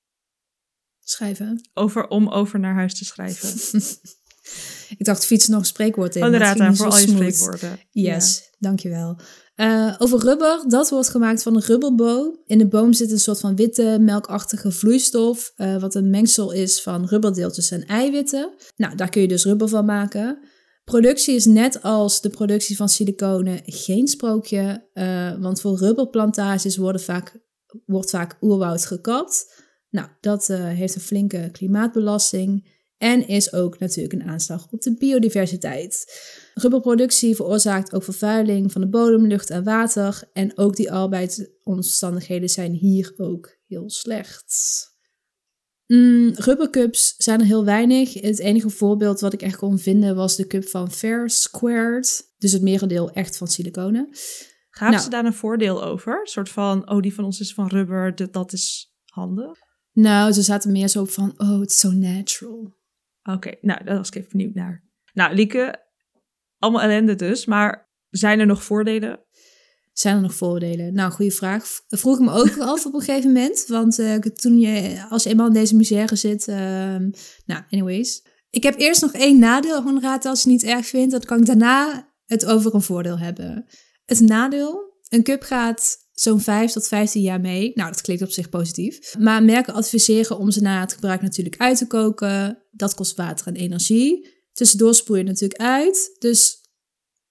[1.11, 1.69] schrijven.
[1.75, 3.49] Over om over naar huis te schrijven.
[4.99, 6.23] Ik dacht fietsen nog een spreekwoord in.
[6.23, 7.81] Oh, inderdaad, voor al je spreekwoorden.
[7.91, 8.57] Yes, ja.
[8.59, 9.19] dankjewel.
[9.57, 12.41] Uh, over rubber, dat wordt gemaakt van een rubberboom.
[12.47, 16.83] In de boom zit een soort van witte, melkachtige vloeistof, uh, wat een mengsel is
[16.83, 18.55] van rubberdeeltjes en eiwitten.
[18.77, 20.39] Nou, daar kun je dus rubber van maken.
[20.85, 27.01] Productie is net als de productie van siliconen geen sprookje, uh, want voor rubberplantages worden
[27.01, 27.39] vaak,
[27.87, 29.54] wordt vaak oerwoud gekapt.
[29.95, 36.23] Nou, dat heeft een flinke klimaatbelasting en is ook natuurlijk een aanslag op de biodiversiteit.
[36.55, 40.23] Rubberproductie veroorzaakt ook vervuiling van de bodem, lucht en water.
[40.33, 44.93] En ook die arbeidsomstandigheden zijn hier ook heel slecht.
[45.87, 48.15] Mm, rubbercups zijn er heel weinig.
[48.15, 52.33] Het enige voorbeeld wat ik echt kon vinden was de cup van Fair Squared.
[52.39, 54.09] Dus het merendeel echt van siliconen.
[54.71, 56.21] Gaven nou, ze daar een voordeel over?
[56.21, 59.64] Een soort van, oh die van ons is van rubber, dat is handig?
[59.95, 62.77] Nou, ze zaten meer zo van, oh it's so natural.
[63.23, 64.85] Oké, nou daar was ik even benieuwd naar.
[65.13, 65.83] Nou Lieke,
[66.59, 69.25] allemaal ellende dus, maar zijn er nog voordelen?
[69.93, 70.95] Zijn er nog voordelen?
[70.95, 71.67] Nou, goede vraag.
[71.89, 73.65] Vroeg ik me ook af op een gegeven moment.
[73.67, 76.49] Want uh, toen je, als eenmaal in deze misère zit.
[76.49, 76.57] Uh,
[77.47, 78.23] nou, anyways.
[78.51, 81.11] Ik heb eerst nog één nadeel, Honorata, als je het niet erg vindt.
[81.11, 83.67] Dan kan ik daarna het over een voordeel hebben.
[84.05, 87.73] Het nadeel, een cup gaat zo'n 5 tot 15 jaar mee.
[87.75, 89.15] Nou, dat klinkt op zich positief.
[89.19, 92.63] Maar merken adviseren om ze na het gebruik natuurlijk uit te koken.
[92.71, 94.33] Dat kost water en energie.
[94.53, 96.17] Tussendoor spoel je natuurlijk uit.
[96.19, 96.63] Dus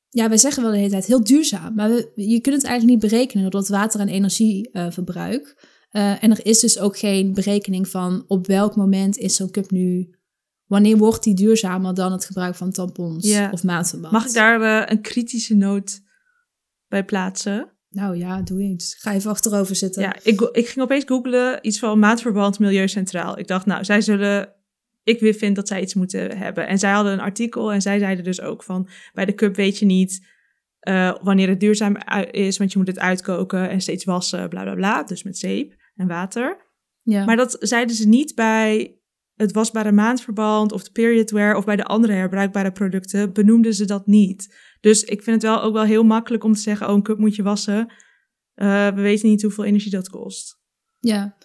[0.10, 1.76] ja, wij zeggen wel de hele tijd heel duurzaam.
[1.76, 5.72] Maar we, je kunt het eigenlijk niet berekenen door het water- en energieverbruik.
[5.92, 9.72] Uh, en er is dus ook geen berekening van op welk moment is zo'n cup
[9.72, 10.18] nu...
[10.64, 14.14] Wanneer wordt die duurzamer dan het gebruik van tampons of maandverband?
[14.14, 16.02] Mag ik daar uh, een kritische noot
[16.88, 17.74] bij plaatsen?
[17.94, 18.96] Nou ja, doe eens.
[19.00, 20.02] Ga even achterover zitten.
[20.02, 23.40] Ja, ik, ik ging opeens googlen iets van maatverband milieucentraal.
[23.40, 24.54] Ik dacht, nou, zij zullen
[25.04, 26.68] ik weer vind dat zij iets moeten hebben.
[26.68, 29.78] En zij hadden een artikel en zij zeiden dus ook van bij de cup weet
[29.78, 30.28] je niet
[30.90, 31.98] uh, wanneer het duurzaam
[32.32, 35.04] is, want je moet het uitkoken en steeds wassen, bla bla bla.
[35.04, 36.58] Dus met zeep en water.
[37.02, 37.26] Ja.
[37.26, 38.98] Maar dat zeiden ze niet bij
[39.34, 43.86] het wasbare maandverband of de period wear of bij de andere herbruikbare producten benoemden ze
[43.86, 44.56] dat niet.
[44.84, 47.18] Dus ik vind het wel ook wel heel makkelijk om te zeggen, oh een cup
[47.18, 47.94] moet je wassen.
[48.56, 50.60] Uh, we weten niet hoeveel energie dat kost.
[51.00, 51.38] Ja,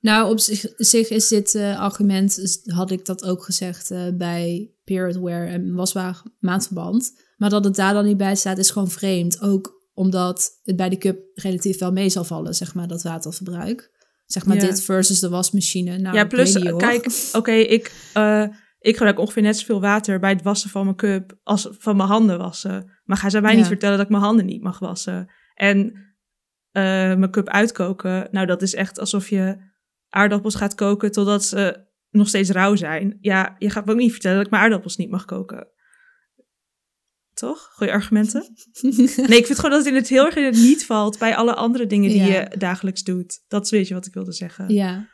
[0.00, 4.70] nou, op zich, zich is dit uh, argument, had ik dat ook gezegd uh, bij
[4.84, 7.12] period wear en wasbaar maandverband.
[7.36, 9.40] Maar dat het daar dan niet bij staat, is gewoon vreemd.
[9.40, 13.90] Ook omdat het bij de cup relatief wel mee zal vallen, zeg maar, dat waterverbruik.
[14.26, 15.98] Zeg maar dit versus de wasmachine.
[15.98, 17.92] Nou, ja, plus, kijk, oké, ik,
[18.84, 22.08] ik gebruik ongeveer net zoveel water bij het wassen van mijn cup als van mijn
[22.08, 23.00] handen wassen.
[23.04, 23.56] Maar ga ze mij ja.
[23.56, 25.30] niet vertellen dat ik mijn handen niet mag wassen.
[25.54, 25.92] En
[26.72, 29.72] mijn cup uitkoken, nou, dat is echt alsof je
[30.08, 33.18] aardappels gaat koken totdat ze nog steeds rauw zijn.
[33.20, 35.68] Ja, je gaat me ook niet vertellen dat ik mijn aardappels niet mag koken.
[37.34, 37.70] Toch?
[37.72, 38.42] Goeie argumenten?
[39.28, 41.36] Nee, ik vind gewoon dat het in het heel erg in het niet valt bij
[41.36, 43.44] alle andere dingen die je dagelijks doet.
[43.48, 44.74] Dat is weet je wat ik wilde zeggen.
[44.74, 45.08] Ja.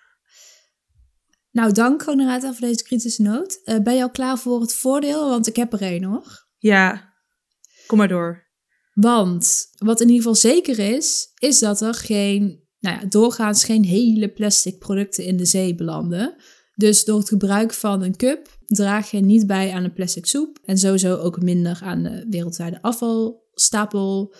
[1.50, 3.60] Nou, dank Conrad voor deze kritische noot.
[3.64, 5.28] Uh, ben je al klaar voor het voordeel?
[5.28, 6.46] Want ik heb er één hoor.
[6.58, 7.12] Ja,
[7.86, 8.48] kom maar door.
[8.94, 13.84] Want wat in ieder geval zeker is, is dat er geen nou ja, doorgaans geen
[13.84, 16.34] hele plastic producten in de zee belanden.
[16.74, 20.58] Dus door het gebruik van een cup draag je niet bij aan een plastic soep
[20.64, 24.34] en sowieso ook minder aan de wereldwijde afvalstapel.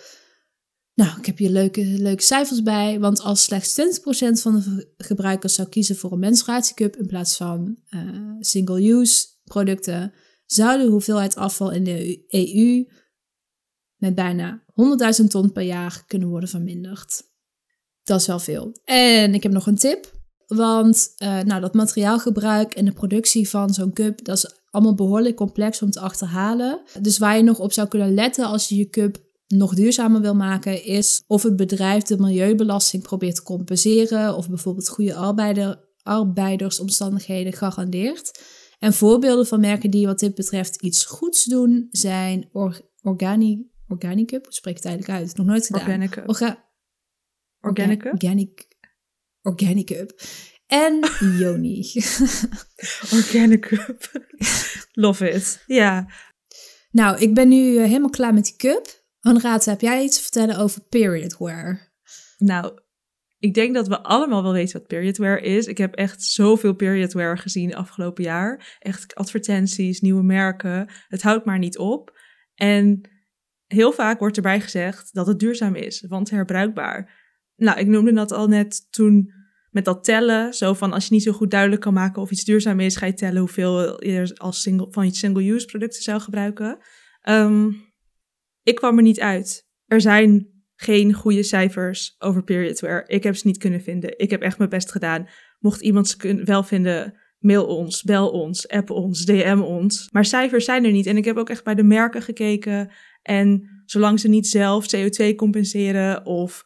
[0.93, 5.53] Nou, ik heb hier leuke, leuke cijfers bij, want als slechts 20% van de gebruikers
[5.53, 8.01] zou kiezen voor een menstruatiecup in plaats van uh,
[8.39, 10.13] single-use producten,
[10.45, 12.85] zou de hoeveelheid afval in de EU
[13.95, 14.63] met bijna
[15.21, 17.29] 100.000 ton per jaar kunnen worden verminderd.
[18.03, 18.71] Dat is wel veel.
[18.83, 20.19] En ik heb nog een tip.
[20.47, 25.35] Want uh, nou, dat materiaalgebruik en de productie van zo'n cup, dat is allemaal behoorlijk
[25.35, 26.81] complex om te achterhalen.
[27.01, 30.35] Dus waar je nog op zou kunnen letten als je je cup nog duurzamer wil
[30.35, 37.53] maken, is of het bedrijf de milieubelasting probeert te compenseren of bijvoorbeeld goede arbeider, arbeidersomstandigheden
[37.53, 38.41] garandeert.
[38.79, 44.27] En voorbeelden van merken die wat dit betreft iets goeds doen zijn or, organi, Organic
[44.27, 45.35] Cup, hoe spreek ik het eigenlijk uit?
[45.37, 45.81] Nog nooit gedaan.
[45.81, 46.29] Organic Cup.
[46.29, 46.69] Orga-
[47.61, 48.05] Organic?
[48.05, 48.67] Organic,
[49.41, 50.21] Organic Cup.
[50.67, 50.99] En
[51.39, 51.91] Yoni.
[53.17, 54.11] Organic Cup.
[55.03, 55.63] Love it.
[55.65, 56.11] Ja.
[56.91, 59.00] nou, ik ben nu eh, helemaal klaar met die cup.
[59.21, 61.91] Honorata, heb jij iets te vertellen over period wear?
[62.37, 62.79] Nou,
[63.41, 65.65] ik denk dat we allemaal wel weten wat periodwear is.
[65.65, 68.77] Ik heb echt zoveel periodwear gezien afgelopen jaar.
[68.79, 70.89] Echt advertenties, nieuwe merken.
[71.07, 72.19] Het houdt maar niet op.
[72.55, 73.01] En
[73.67, 77.19] heel vaak wordt erbij gezegd dat het duurzaam is, want herbruikbaar.
[77.55, 79.33] Nou, ik noemde dat al net toen
[79.69, 80.53] met dat tellen.
[80.53, 83.05] Zo van als je niet zo goed duidelijk kan maken of iets duurzaam is, ga
[83.05, 86.77] je tellen hoeveel je als single, van je single-use producten zou gebruiken.
[87.21, 87.69] Ehm,
[88.63, 89.67] ik kwam er niet uit.
[89.85, 93.03] Er zijn geen goede cijfers over periodwear.
[93.07, 94.19] Ik heb ze niet kunnen vinden.
[94.19, 95.27] Ik heb echt mijn best gedaan.
[95.59, 100.09] Mocht iemand ze wel vinden, mail ons, bel ons, app ons, DM ons.
[100.11, 101.05] Maar cijfers zijn er niet.
[101.05, 102.91] En ik heb ook echt bij de merken gekeken.
[103.21, 106.63] En zolang ze niet zelf CO2 compenseren of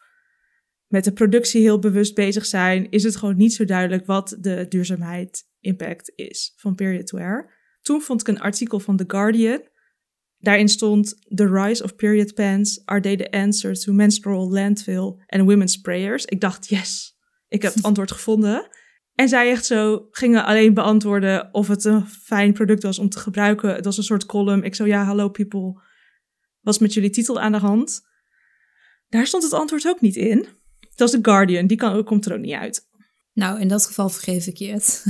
[0.88, 4.66] met de productie heel bewust bezig zijn, is het gewoon niet zo duidelijk wat de
[4.70, 7.54] duurzaamheid impact is van periodwear.
[7.82, 9.62] Toen vond ik een artikel van The Guardian.
[10.46, 15.44] Daarin stond: The rise of period pants are they the answer to menstrual landfill and
[15.44, 16.26] women's sprayers?
[16.26, 18.70] Ik dacht, yes, ik heb het antwoord gevonden.
[19.16, 23.20] En zij echt zo gingen alleen beantwoorden of het een fijn product was om te
[23.20, 23.76] gebruiken.
[23.76, 24.64] Het was een soort column.
[24.64, 25.82] Ik zo, ja, hallo people.
[26.62, 28.02] Was met jullie titel aan de hand?
[29.10, 30.40] Daar stond het antwoord ook niet in.
[30.80, 32.88] Dat was The Guardian, die kan, komt er ook niet uit.
[33.34, 35.04] Nou, in dat geval vergeef ik je het.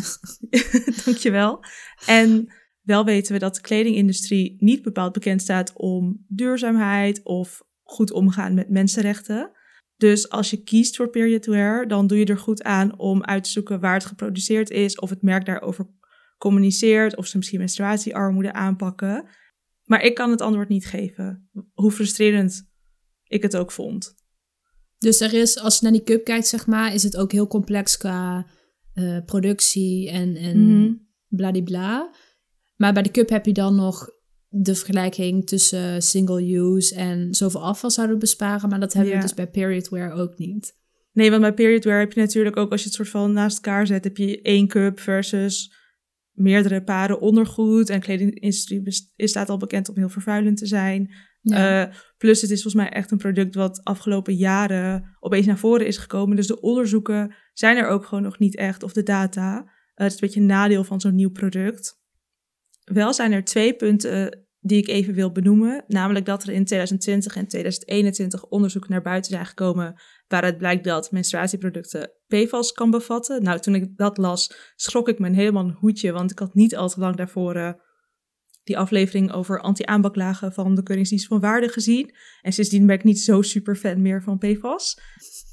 [1.05, 1.63] Dankjewel.
[2.05, 2.53] En
[2.85, 8.53] wel weten we dat de kledingindustrie niet bepaald bekend staat om duurzaamheid of goed omgaan
[8.53, 9.51] met mensenrechten.
[9.97, 13.49] Dus als je kiest voor periodwear, dan doe je er goed aan om uit te
[13.49, 15.87] zoeken waar het geproduceerd is, of het merk daarover
[16.37, 19.27] communiceert, of ze misschien menstruatiearmoede aanpakken.
[19.83, 22.69] Maar ik kan het antwoord niet geven, hoe frustrerend
[23.23, 24.15] ik het ook vond.
[24.97, 27.47] Dus er is, als je naar die cup kijkt, zeg maar, is het ook heel
[27.47, 28.45] complex qua
[28.93, 30.93] eh, productie en, en Mhm.
[31.27, 32.13] bladibla.
[32.75, 34.09] Maar bij de cup heb je dan nog
[34.47, 38.69] de vergelijking tussen single use en zoveel afval zouden we besparen.
[38.69, 39.17] Maar dat hebben Ja.
[39.17, 40.83] we dus bij period wear ook niet.
[41.11, 43.87] Nee, want bij periodwear heb je natuurlijk ook, als je het soort van naast elkaar
[43.87, 45.73] zet, heb je één cup versus
[46.31, 47.89] meerdere paren ondergoed.
[47.89, 48.81] En kledingindustrie
[49.15, 51.13] is staat al bekend om heel vervuilend te zijn.
[51.41, 51.85] Ja.
[51.87, 55.87] Eh, plus het is volgens mij echt een product wat afgelopen jaren opeens naar voren
[55.87, 56.35] is gekomen.
[56.35, 59.57] Dus de onderzoeken zijn er ook gewoon nog niet echt, of de data.
[59.57, 62.03] Eh, het is een beetje een nadeel van zo'n nieuw product.
[62.85, 65.83] Wel zijn er twee punten die ik even wil benoemen.
[65.87, 69.95] Namelijk dat er in 2020 en 2021 onderzoeken naar buiten zijn gekomen
[70.27, 73.43] waaruit blijkt dat menstruatieproducten PFAS kan bevatten.
[73.43, 76.75] Nou, toen ik dat las, schrok ik me helemaal een hoedje, want ik had niet
[76.75, 77.73] al te lang daarvoor eh,
[78.63, 82.15] die aflevering over anti-aanbaklagen van de Keuringsdienst van Waarde gezien.
[82.41, 84.99] En sindsdien ben ik niet zo super fan meer van PFAS.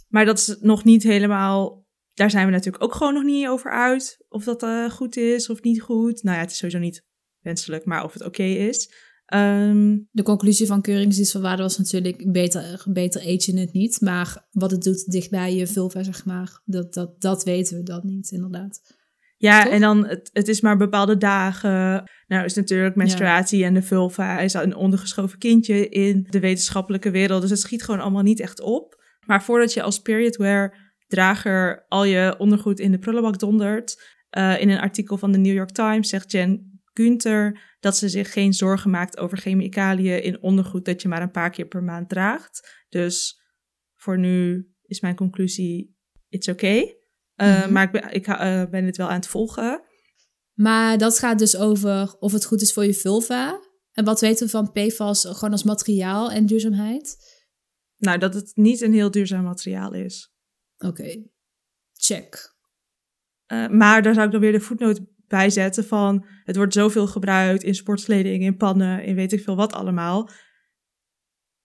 [0.09, 3.71] Maar dat is nog niet helemaal, daar zijn we natuurlijk ook gewoon nog niet over
[3.71, 4.25] uit.
[4.29, 6.23] Of dat eh, goed is of niet goed.
[6.23, 7.11] Nou ja, het is sowieso niet
[7.43, 8.93] wenselijk, maar of het oké is.
[9.27, 14.01] Ehm, De conclusie van Keuringsdienst van Waarde was natuurlijk beter, beter eet je het niet.
[14.01, 18.01] Maar wat het doet dichtbij je vulva, zeg maar, dat, dat, dat weten we dan
[18.05, 18.81] niet, inderdaad.
[19.37, 19.73] Ja, Toch?
[19.73, 22.11] en dan, het, het is maar bepaalde dagen.
[22.27, 27.41] Nou is natuurlijk menstruatie en de vulva is een ondergeschoven kindje in de wetenschappelijke wereld.
[27.41, 29.03] Dus het schiet gewoon allemaal niet echt op.
[29.27, 34.69] Maar voordat je als periodwear drager al je ondergoed in de prullenbak dondert, eh, in
[34.69, 38.91] een artikel van de New York Times zegt Jen Gunther dat ze zich geen zorgen
[38.91, 42.85] maakt over chemicaliën in ondergoed dat je maar een paar keer per maand draagt.
[42.89, 43.41] Dus
[43.97, 45.97] voor nu is mijn conclusie,
[46.29, 47.01] it's okay.
[47.37, 47.73] Uh, Mhm.
[47.73, 49.83] Maar ik, ben, ik uh, ben het wel aan het volgen.
[50.53, 53.61] Maar dat gaat dus over of het goed is voor je vulva.
[53.93, 57.17] En wat weten we van PFAS gewoon als materiaal en duurzaamheid?
[57.97, 60.35] Nou, dat het niet een heel duurzaam materiaal is.
[60.79, 61.23] Oké,
[61.93, 62.55] check.
[63.53, 65.01] Uh, maar daar zou ik dan weer de voetnoot
[65.33, 66.27] bij zetten van...
[66.45, 70.31] het wordt zoveel gebruikt in sportkleding, in pannen, in weet ik veel wat allemaal.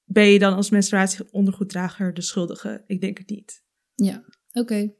[0.03, 2.83] Ben je dan als menstruatieondergoeddrager de schuldige?
[2.87, 3.63] Ik denk het niet.
[3.95, 4.59] Ja, oké.
[4.59, 4.95] Okay.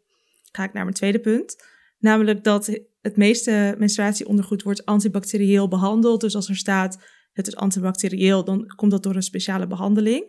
[0.52, 1.56] Ga ik naar mijn tweede punt.
[2.00, 6.22] Namelijk dat het meeste menstruatieondergoed wordt antibacterieel behandeld.
[6.22, 6.98] Dus als er staat
[7.34, 10.26] het is antibacterieel, dan komt dat door een speciale behandeling.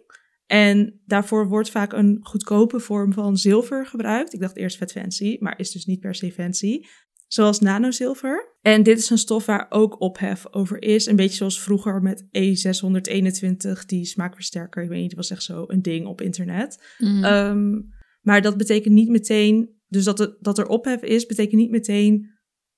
[0.46, 4.32] En daarvoor wordt vaak een goedkope vorm van zilver gebruikt.
[4.32, 6.80] Ik dacht eerst vet fancy, maar is dus niet per se fancy.
[7.28, 8.56] Zoals nanozilver.
[8.60, 11.06] En dit is een stof waar ook ophef over is.
[11.06, 14.82] Een beetje zoals vroeger met E621, die smaakversterker.
[14.82, 16.94] Ik weet niet, dat was echt zo een ding op internet.
[16.98, 17.24] Mm.
[17.24, 21.70] Um, maar dat betekent niet meteen, dus dat, het, dat er ophef is, betekent niet
[21.70, 22.30] meteen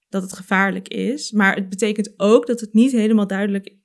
[0.09, 1.31] dat het gevaarlijk is.
[1.31, 3.77] Maar het betekent ook dat het niet helemaal duidelijk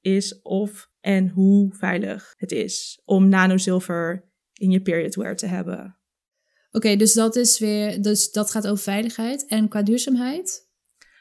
[0.00, 5.99] is of en hoe veilig het is om nanozilver in je period wear te hebben.
[6.72, 9.46] Oké, dus dat is weer, dus dat gaat over veiligheid.
[9.46, 10.68] En qua duurzaamheid?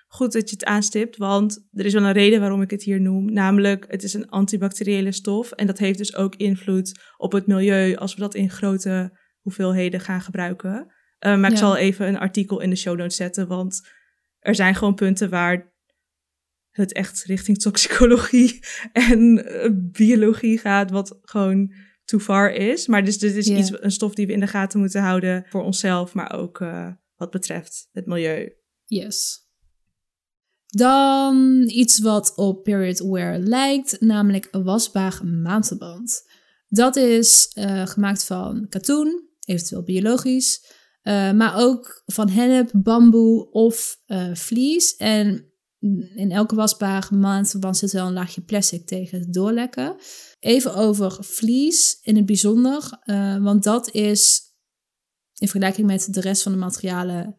[0.07, 3.01] Goed dat je het aanstipt, want er is wel een reden waarom ik het hier
[3.01, 3.33] noem.
[3.33, 7.95] Namelijk, het is een antibacteriële stof en dat heeft dus ook invloed op het milieu
[7.95, 10.93] als we dat in grote hoeveelheden gaan gebruiken.
[11.25, 13.87] Uh, maar ik zal even een artikel in de show notes zetten, want
[14.39, 15.73] er zijn gewoon punten waar
[16.71, 18.59] het echt richting toxicologie
[19.09, 21.73] en uh, biologie gaat, wat gewoon
[22.09, 22.87] too far is.
[22.87, 25.63] Maar dus dit is iets, een stof die we in de gaten moeten houden voor
[25.63, 28.53] onszelf, maar ook uh, wat betreft het milieu.
[28.85, 29.47] Yes.
[30.65, 36.29] Dan iets wat op period wear lijkt, namelijk een wasbaar maandverband.
[36.67, 40.65] Dat is uh, gemaakt van katoen, eventueel biologisch,
[41.03, 43.97] uh, maar ook van hennep, bamboe of
[44.33, 44.95] vlies.
[44.95, 45.53] En
[46.15, 49.95] in elke wasbaar maandverband zit wel een laagje plastic tegen het doorlekken.
[50.39, 54.41] Even over vlies in het bijzonder, uh, want dat is
[55.35, 57.35] in vergelijking met de rest van de materialen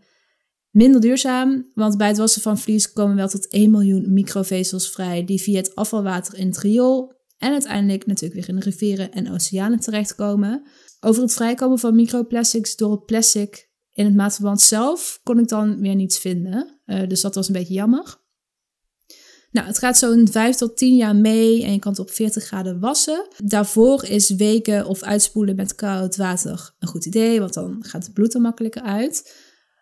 [0.70, 1.70] minder duurzaam.
[1.74, 5.56] Want bij het wassen van vlies komen wel tot 1 miljoen microvezels vrij die via
[5.56, 10.66] het afvalwater in het riool en uiteindelijk natuurlijk weer in de rivieren en oceanen terechtkomen.
[11.00, 15.80] Over het vrijkomen van microplastics door het plastic in het maatverband zelf kon ik dan
[15.80, 16.80] weer niets vinden.
[16.86, 18.19] Uh, dus dat was een beetje jammer.
[19.50, 22.44] Nou, het gaat zo'n 5 tot 10 jaar mee en je kan het op 40
[22.44, 23.28] graden wassen.
[23.44, 28.12] Daarvoor is weken of uitspoelen met koud water een goed idee, want dan gaat het
[28.12, 29.34] bloed er makkelijker uit.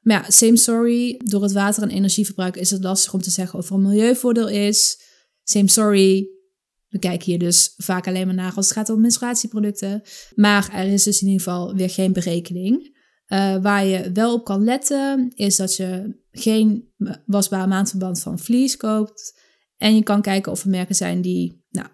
[0.03, 1.21] Maar ja, same story.
[1.25, 4.49] Door het water- en energieverbruik is het lastig om te zeggen of er een milieuvoordeel
[4.49, 5.01] is.
[5.43, 6.29] Same story.
[6.89, 10.03] We kijken hier dus vaak alleen maar naar als het gaat om menstruatieproducten.
[10.35, 12.97] Maar er is dus in ieder geval weer geen berekening.
[13.29, 16.93] Uh, waar je wel op kan letten, is dat je geen
[17.27, 19.47] wasbaar maandverband van vlies koopt.
[19.79, 21.87] En je kan kijken of er merken zijn die, nou,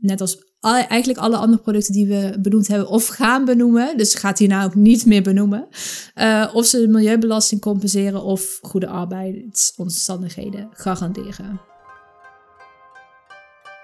[0.00, 4.38] net als eigenlijk alle andere producten die we benoemd hebben of gaan benoemen, dus gaat
[4.38, 5.68] hier nou ook niet meer benoemen,
[6.14, 11.60] uh, of ze de milieubelasting compenseren of goede arbeidsomstandigheden garanderen.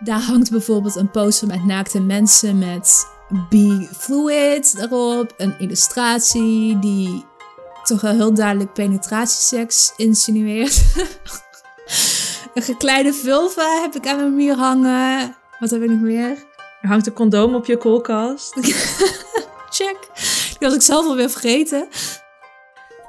[0.05, 3.07] Daar hangt bijvoorbeeld een poster met naakte mensen met
[3.49, 7.25] Be Fluid erop, een illustratie die
[7.83, 10.83] toch wel heel duidelijk penetratieseks insinueert.
[12.59, 15.37] een gekleide vulva heb ik aan mijn muur hangen.
[15.59, 16.37] Wat heb ik nog meer?
[16.81, 18.55] Er hangt een condoom op je koelkast.
[19.79, 19.99] Check.
[20.49, 21.89] Die was ik zelf alweer vergeten.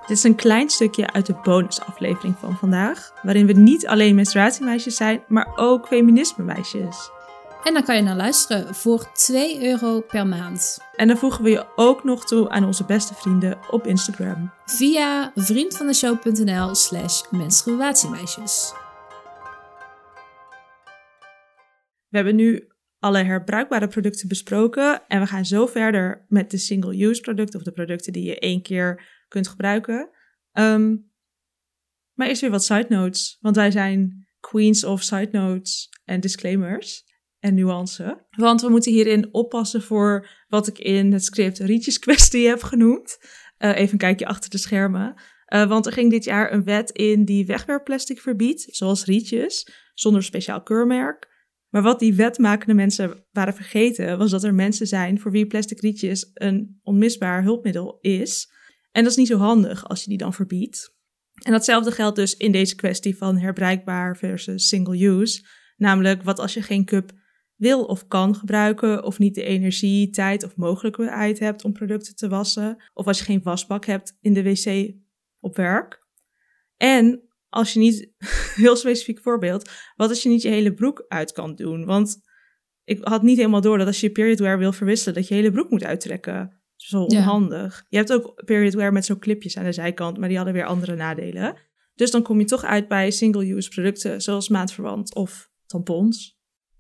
[0.08, 4.96] Dit is een klein stukje uit de bonusaflevering van vandaag, waarin we niet alleen menstruatiemeisjes
[4.96, 7.10] zijn, maar ook feminisme-meisjes.
[7.64, 10.78] En dan kan je naar luisteren voor 2 euro per maand.
[10.96, 14.52] En dan voegen we je ook nog toe aan onze beste vrienden op Instagram.
[14.66, 18.74] Via vriendvandeshow.nl slash menstruatiemeisjes.
[22.10, 22.68] We hebben nu
[23.00, 25.08] alle herbruikbare producten besproken.
[25.08, 28.62] En we gaan zo verder met de single-use producten of de producten die je één
[28.62, 30.10] keer kunt gebruiken.
[30.54, 31.12] Um,
[32.14, 37.04] maar eerst weer wat side notes, want wij zijn queens of side notes en disclaimers
[37.40, 38.26] en nuance.
[38.30, 43.18] Want we moeten hierin oppassen voor wat ik in het script rietjes kwestie heb genoemd.
[43.60, 45.22] Uh, even een kijkje achter de schermen.
[45.54, 50.24] Uh, want er ging dit jaar een wet in die wegwerpplastic verbiedt, zoals rietjes, zonder
[50.24, 51.29] speciaal keurmerk.
[51.70, 55.82] Maar wat die wetmakende mensen waren vergeten, was dat er mensen zijn voor wie plastic
[55.82, 58.52] rietjes een onmisbaar hulpmiddel is.
[58.92, 60.98] En dat is niet zo handig als je die dan verbiedt.
[61.44, 65.46] En datzelfde geldt dus in deze kwestie van herbruikbaar versus single use.
[65.78, 67.12] Namelijk, wat als je geen cup
[67.56, 72.28] wil of kan gebruiken, of niet de energie, tijd of mogelijkheid hebt om producten te
[72.28, 74.94] wassen, of als je geen wasbak hebt in de wc
[75.40, 76.08] op werk.
[76.78, 78.10] En als je niet,
[78.56, 81.86] heel specifiek voorbeeld, wat als je niet je hele broek uit kan doen?
[81.86, 82.22] Want
[82.84, 85.52] ik had niet helemaal door dat als je period wear wil verwisselen, dat je hele
[85.52, 86.62] broek moet uittrekken.
[86.76, 87.86] Zo onhandig.
[87.90, 90.66] Je hebt ook period wear met zo'n clipjes aan de zijkant, maar die hadden weer
[90.66, 91.56] andere nadelen.
[91.96, 96.38] Dus dan kom je toch uit bij single-use producten zoals maandverband of tampons.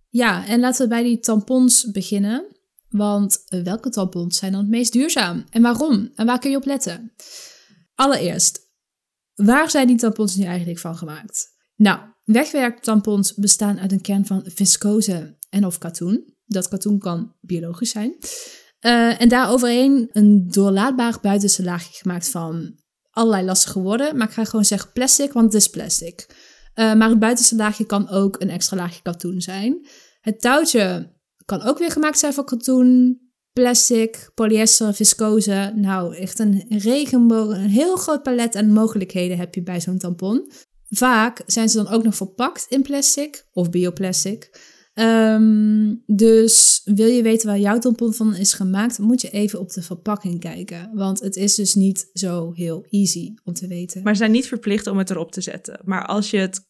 [0.09, 2.55] Ja, en laten we bij die tampons beginnen.
[2.89, 5.45] Want welke tampons zijn dan het meest duurzaam?
[5.49, 6.11] En waarom?
[6.15, 7.13] En waar kun je op letten?
[7.95, 8.68] Allereerst,
[9.45, 11.57] Waar zijn die tampons nu eigenlijk van gemaakt?
[11.75, 16.33] Nou, wegwerktampons bestaan uit een kern van viscose en of katoen.
[16.45, 18.15] Dat katoen kan biologisch zijn.
[18.81, 22.79] Uh, en daaroverheen een doorlaatbaar buitenste laagje gemaakt van
[23.09, 24.17] allerlei lastige woorden.
[24.17, 26.25] Maar ik ga gewoon zeggen plastic, want het is plastic.
[26.75, 29.87] Uh, maar het buitenste laagje kan ook een extra laagje katoen zijn.
[30.21, 31.13] Het touwtje
[31.45, 33.19] kan ook weer gemaakt zijn van katoen,
[33.59, 35.71] plastic, polyester, viscose.
[35.75, 40.51] Nou, echt een regenboog, een heel groot palet aan mogelijkheden heb je bij zo'n tampon.
[40.89, 44.49] Vaak zijn ze dan ook nog verpakt in plastic of bioplastic.
[44.93, 49.71] Ehm, dus wil je weten waar jouw tampon van is gemaakt, moet je even op
[49.71, 50.91] de verpakking kijken.
[50.93, 54.03] Want het is dus niet zo heel easy om te weten.
[54.03, 55.79] Maar ze zijn niet verplicht om het erop te zetten.
[55.83, 56.61] Maar als je het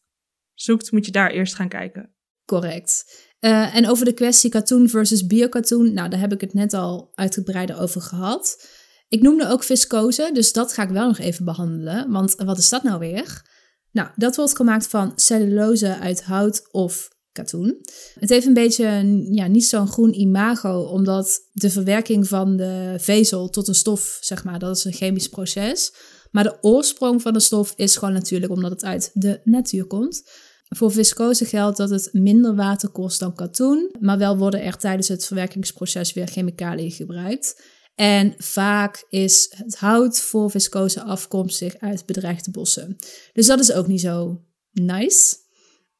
[0.54, 2.14] zoekt, moet je daar eerst gaan kijken.
[2.44, 3.04] Correct.
[3.40, 7.10] Uh, en over de kwestie katoen versus biokatoen, nou, daar heb ik het net al
[7.14, 8.66] uitgebreider over gehad.
[9.08, 12.10] Ik noemde ook viscose, dus dat ga ik wel nog even behandelen.
[12.10, 13.48] Want wat is dat nou weer?
[13.92, 17.78] Nou, dat wordt gemaakt van cellulose uit hout of katoen.
[18.14, 18.86] Het heeft een beetje
[19.30, 24.44] ja, niet zo'n groen imago, omdat de verwerking van de vezel tot een stof, zeg
[24.44, 25.92] maar, dat is een chemisch proces.
[26.30, 30.30] Maar de oorsprong van de stof is gewoon natuurlijk omdat het uit de natuur komt.
[30.76, 35.08] Voor viscose geldt dat het minder water kost dan katoen, maar wel worden er tijdens
[35.08, 37.62] het verwerkingsproces weer chemicaliën gebruikt.
[37.94, 42.96] En vaak is het hout voor viscose afkomstig uit bedreigde bossen.
[43.32, 45.36] Dus dat is ook niet zo nice.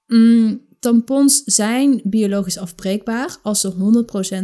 [0.06, 3.72] Mm, tampons zijn biologisch afbreekbaar als ze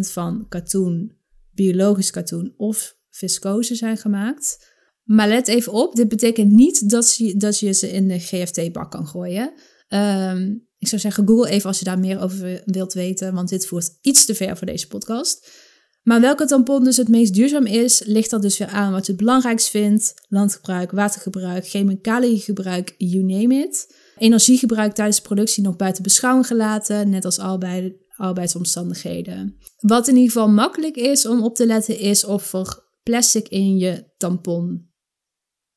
[0.07, 1.17] 100% van katoen,
[1.53, 4.75] biologisch katoen of viscose zijn gemaakt.
[5.03, 8.91] Maar let even op, dit betekent niet dat je, dat je ze in de GFT-bak
[8.91, 9.53] kan gooien.
[9.89, 13.67] Ehm, ik zou zeggen, google even als je daar meer over wilt weten, want dit
[13.67, 15.65] voert iets te ver voor deze podcast.
[16.07, 19.13] Maar welke tampon dus het meest duurzaam is, ligt er dus weer aan wat je
[19.13, 20.15] het belangrijkst vindt.
[20.29, 23.95] Landgebruik, watergebruik, chemicaliëngebruik, you name it.
[24.19, 29.57] Energiegebruik tijdens productie nog buiten beschouwing gelaten, net als arbeid, arbeidsomstandigheden.
[29.77, 33.77] Wat in ieder geval makkelijk is om op te letten, is of er plastic in
[33.77, 34.91] je tampon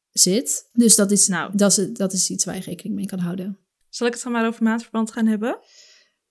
[0.09, 0.69] zit.
[0.71, 3.59] Dus dat is, nou, dat is, dat is iets waar je rekening mee kan houden.
[3.89, 5.59] Zal ik het dan maar over maatverband gaan hebben?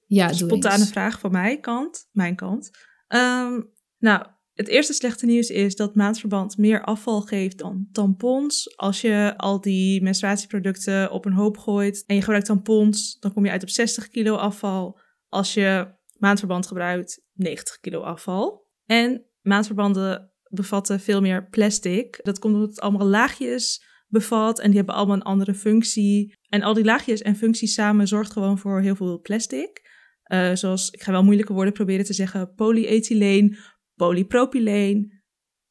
[0.07, 2.09] Ja, Spontane vraag van mijn kant.
[2.13, 2.71] Mijn kant.
[3.07, 3.61] Ehm,
[3.99, 4.27] nou,
[4.59, 8.77] het eerste slechte nieuws is dat maandverband meer afval geeft dan tampons.
[8.77, 13.45] Als je al die menstruatieproducten op een hoop gooit en je gebruikt tampons, dan kom
[13.45, 14.99] je uit op 60 kilo afval.
[15.29, 18.67] Als je maandverband gebruikt, 90 kilo afval.
[18.87, 22.21] En maandverbanden bevatten veel meer plastic.
[22.23, 26.38] Dat komt omdat het allemaal laagjes bevat en die hebben allemaal een andere functie.
[26.49, 29.87] En al die laagjes en functies samen zorgt gewoon voor heel veel plastic.
[30.33, 33.57] Uh, zoals, ik ga wel moeilijke woorden proberen te zeggen, polyethyleen,
[33.95, 35.23] polypropyleen,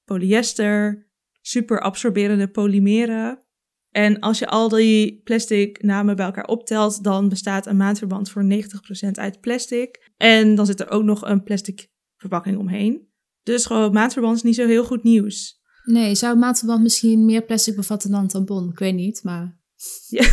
[0.03, 1.07] polyester,
[1.41, 3.41] superabsorberende polymeren.
[3.89, 8.43] En als je al die plastic namen bij elkaar optelt, dan bestaat een maandverband voor
[8.43, 10.11] 90% uit plastic.
[10.17, 13.07] En dan zit er ook nog een plastic verpakking omheen.
[13.43, 15.61] Dus gewoon maandverband is niet zo heel goed nieuws.
[15.83, 18.69] Nee, zou maandverband misschien meer plastic bevatten dan tampon?
[18.69, 19.59] Ik weet niet, maar...
[20.07, 20.27] Ja,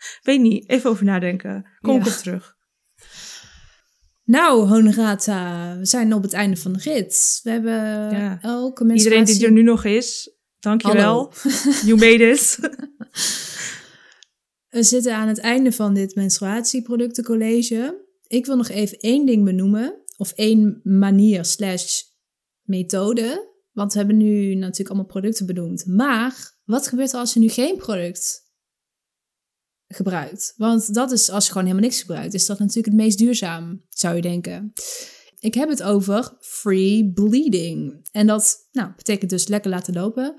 [0.22, 0.68] weet niet.
[0.68, 1.66] Even over nadenken.
[1.80, 2.06] Kom ja.
[2.06, 2.58] op terug.
[4.24, 7.40] Nou, Honorata, we zijn op het einde van de rit.
[7.42, 7.72] We hebben
[8.10, 8.38] ja.
[8.42, 9.18] elke menstruatie...
[9.18, 11.32] Iedereen die er nu nog is, dankjewel.
[11.86, 12.58] you made it.
[14.76, 18.06] we zitten aan het einde van dit menstruatieproductencollege.
[18.26, 20.02] Ik wil nog even één ding benoemen.
[20.16, 22.02] Of één manier slash
[22.62, 23.48] methode.
[23.72, 25.86] Want we hebben nu natuurlijk allemaal producten benoemd.
[25.86, 28.49] Maar wat gebeurt er als je nu geen product
[29.94, 30.54] gebruikt.
[30.56, 33.82] Want dat is, als je gewoon helemaal niks gebruikt, is dat natuurlijk het meest duurzaam,
[33.88, 34.72] zou je denken.
[35.38, 38.08] Ik heb het over free bleeding.
[38.12, 40.34] En dat nou, betekent dus lekker laten lopen.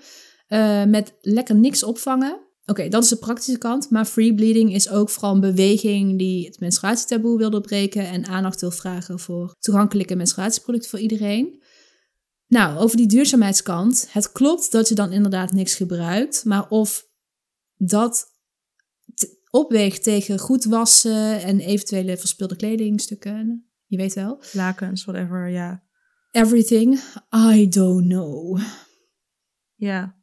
[0.47, 2.39] Uh, met lekker niks opvangen.
[2.65, 3.89] Oké, dat is de praktische kant.
[3.89, 8.07] Maar free bleeding is ook vooral een beweging die het menstruatietaboe wil doorbreken.
[8.07, 11.63] En aandacht wil vragen voor toegankelijke menstruatieproducten voor iedereen.
[12.47, 14.07] Nou, over die duurzaamheidskant.
[14.09, 16.45] Het klopt dat je dan inderdaad niks gebruikt.
[16.45, 17.07] Maar of
[17.77, 18.30] dat
[19.51, 23.65] opweegt tegen goed wassen en eventuele verspilde kledingstukken.
[23.85, 24.43] Je weet wel.
[24.51, 25.83] Lakens, whatever, ja.
[26.31, 26.99] Everything.
[27.53, 28.59] I don't know.
[29.75, 30.19] Ja.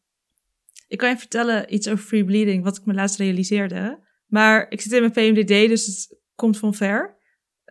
[0.89, 4.07] Ik kan je vertellen iets over free bleeding, wat ik me laatst realiseerde.
[4.27, 7.17] Maar ik zit in mijn PMDD, dus het komt van ver.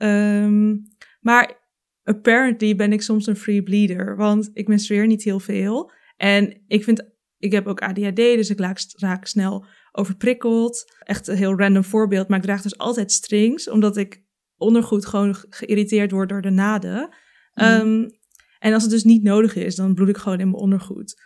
[0.01, 0.81] Um,
[1.19, 1.69] maar
[2.03, 5.91] apparently ben ik soms een free bleeder, want ik menstrueer niet heel veel.
[6.17, 8.59] En ik vind, ik heb ook ADHD, dus ik
[8.95, 9.65] raak snel
[9.97, 10.93] overprikkeld.
[10.99, 14.23] Echt een heel random voorbeeld, maar ik draag dus altijd strings, omdat ik
[14.57, 17.15] ondergoed gewoon geïrriteerd word door de naden.
[17.53, 17.65] Mm.
[17.65, 18.19] Um,
[18.59, 21.21] en als het dus niet nodig is, dan bloed ik gewoon in mijn ondergoed.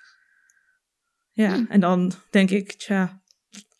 [1.31, 1.65] Ja, mm.
[1.69, 3.21] en dan denk ik, tja,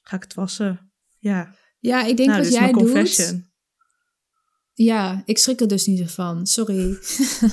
[0.03, 0.91] ga ik het wassen?
[1.19, 1.55] Ja.
[1.79, 3.49] Ja, ik denk nou, wat jij doet.
[4.73, 6.45] Ja, ik schrik er dus niet van.
[6.45, 6.97] Sorry.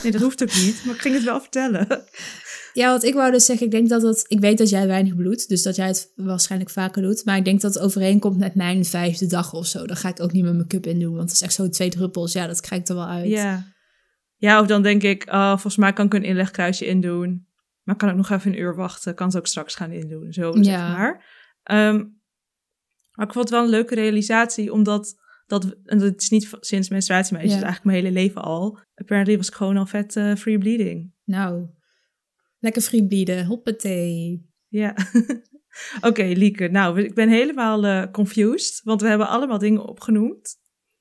[0.02, 1.86] Nee, dat hoeft ook niet, maar ik ging het wel vertellen.
[2.72, 4.24] Ja, wat ik wou dus zeggen, ik denk dat het...
[4.28, 7.24] Ik weet dat jij weinig bloedt, dus dat jij het waarschijnlijk vaker doet.
[7.24, 9.86] Maar ik denk dat het overeenkomt met mijn vijfde dag of zo.
[9.86, 11.68] Dan ga ik ook niet met mijn cup in doen, want het is echt zo
[11.68, 12.32] twee druppels.
[12.32, 13.28] Ja, dat krijg ik er wel uit.
[13.28, 13.66] Ja.
[14.36, 17.46] Ja, of dan denk ik, oh, volgens mij kan ik een inlegkruisje indoen.
[17.82, 19.14] Maar kan ik nog even een uur wachten.
[19.14, 20.62] Kan het ook straks gaan indoen, zo ja.
[20.62, 21.24] zeg maar.
[21.70, 22.20] Um,
[23.12, 25.16] maar ik vond het wel een leuke realisatie, omdat
[25.46, 27.56] Dat, en dat is niet sinds menstruatie, maar is Ja.
[27.56, 28.78] het eigenlijk mijn hele leven al.
[28.94, 31.12] Apparently was ik gewoon al vet eh, free bleeding.
[31.24, 31.66] Nou,
[32.58, 33.46] lekker free bleeden.
[33.46, 34.46] Hoppatee.
[34.68, 34.94] Ja.
[36.00, 36.68] Oké, Lieke.
[36.68, 40.56] Nou, ik ben helemaal eh, confused, want we hebben allemaal dingen opgenoemd.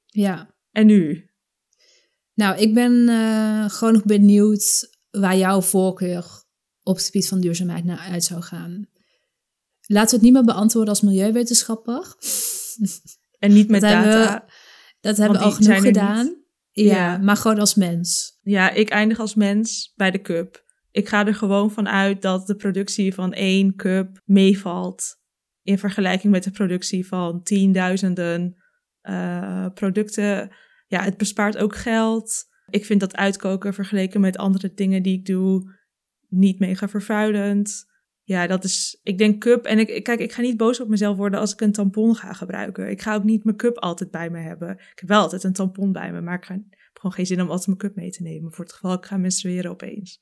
[0.06, 0.56] Ja.
[0.72, 1.30] En nu?
[2.34, 6.44] Nou, ik ben eh, gewoon nog benieuwd waar jouw voorkeur
[6.84, 8.90] op het gebied van duurzaamheid naar uit zou gaan.
[9.86, 12.06] Laten we het niet meer beantwoorden als milieuwetenschapper.
[13.40, 14.46] En niet met dat data.
[15.00, 16.44] dat hebben we al genoeg gedaan.
[16.72, 17.18] Ja, Ja.
[17.18, 18.38] maar gewoon als mens.
[18.42, 20.66] Ja, ik eindig als mens bij de cup.
[20.98, 25.16] Ik ga er gewoon van uit dat de productie van één cup meevalt
[25.62, 28.56] in vergelijking met de productie van tienduizenden
[29.02, 30.52] eh, producten.
[30.88, 32.46] Ja, het bespaart ook geld.
[32.70, 35.76] Ik vind dat uitkoken vergeleken met andere dingen die ik doe
[36.28, 37.86] niet mega vervuilend.
[38.24, 39.00] Ja, dat is.
[39.04, 39.66] Ik denk cup.
[39.66, 42.34] En ik, kijk, ik ga niet boos op mezelf worden als ik een tampon ga
[42.34, 42.90] gebruiken.
[42.90, 44.70] Ik ga ook niet mijn cup altijd bij me hebben.
[44.70, 47.42] Ik heb wel altijd een tampon bij me, maar ik ga, heb gewoon geen zin
[47.42, 48.52] om altijd mijn cup mee te nemen.
[48.52, 50.20] Voor het geval ik ga menstrueren opeens.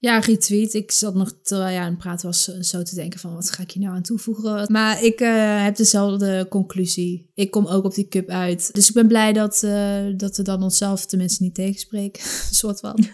[0.00, 0.74] Ja, retweet.
[0.74, 3.50] Ik zat nog terwijl jij aan het praten was eh, zo te denken van wat
[3.50, 4.72] ga ik hier nou aan toevoegen.
[4.72, 7.30] Maar ik eh, heb dezelfde conclusie.
[7.34, 8.74] Ik kom ook op die cup uit.
[8.74, 12.22] Dus ik ben blij dat, eh, dat we dan onszelf tenminste niet tegenspreken.
[12.50, 12.98] Soort van.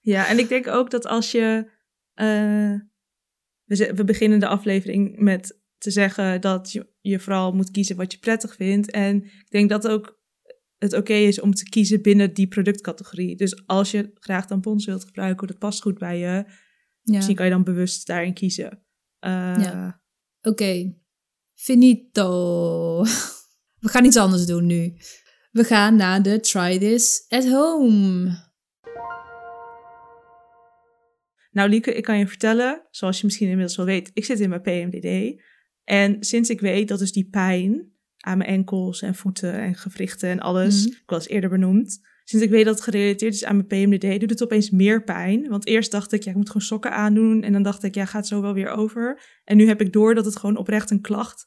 [0.00, 1.70] Ja, en ik denk ook dat als je.
[3.64, 8.12] we, we beginnen de aflevering met te zeggen dat je, je vooral moet kiezen wat
[8.12, 8.90] je prettig vindt.
[8.90, 10.15] En ik denk dat ook
[10.78, 13.36] het oké is om te kiezen binnen die productcategorie.
[13.36, 16.24] Dus als je graag tampons wilt gebruiken, dat past goed bij je.
[16.24, 16.44] Ja.
[17.02, 18.82] Misschien kan je dan bewust daarin kiezen.
[19.18, 20.00] Eh, Ja.
[20.42, 20.94] Oké.
[21.54, 23.02] Finito.
[23.84, 24.96] We gaan iets anders doen nu.
[25.50, 28.44] We gaan naar de Try This at Home.
[31.50, 34.48] Nou, Lieke, ik kan je vertellen, zoals je misschien inmiddels wel weet, ik zit in
[34.48, 35.42] mijn PMDD.
[35.84, 37.95] En sinds ik weet dat dus die pijn
[38.26, 40.94] aan mijn enkels en voeten en gewrichten en alles, Mhm.
[40.94, 44.30] ik was eerder benoemd, sinds ik weet dat het gerelateerd is aan mijn PMDD, doet
[44.30, 45.48] het opeens meer pijn.
[45.48, 47.42] Want eerst dacht ik, ja, ik moet gewoon sokken aandoen.
[47.42, 49.20] En dan dacht ik, ja, gaat zo wel weer over.
[49.44, 51.46] En nu heb ik door dat het gewoon oprecht een klacht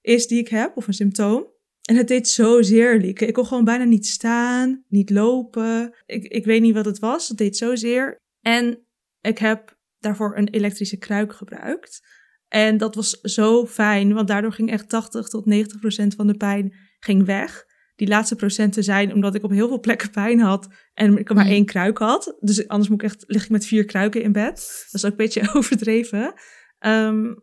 [0.00, 1.46] is die ik heb, of een symptoom.
[1.88, 3.26] En het deed zo zeer, Lieke.
[3.26, 5.94] Ik kon gewoon bijna niet staan, niet lopen.
[6.06, 8.16] Ik, ik weet niet wat het was, het deed zo zeer.
[8.40, 8.78] En
[9.20, 12.00] ik heb daarvoor een elektrische kruik gebruikt.
[12.48, 16.36] En dat was zo fijn, want daardoor ging echt 80 tot 90 procent van de
[16.36, 17.64] pijn ging weg.
[17.94, 21.44] Die laatste procenten zijn omdat ik op heel veel plekken pijn had en ik maar
[21.44, 21.50] Mm.
[21.50, 22.36] één kruik had.
[22.40, 24.54] Dus anders moet ik echt, lig ik met vier kruiken in bed.
[24.84, 26.34] Dat is ook een beetje overdreven.
[26.78, 27.34] Ehm,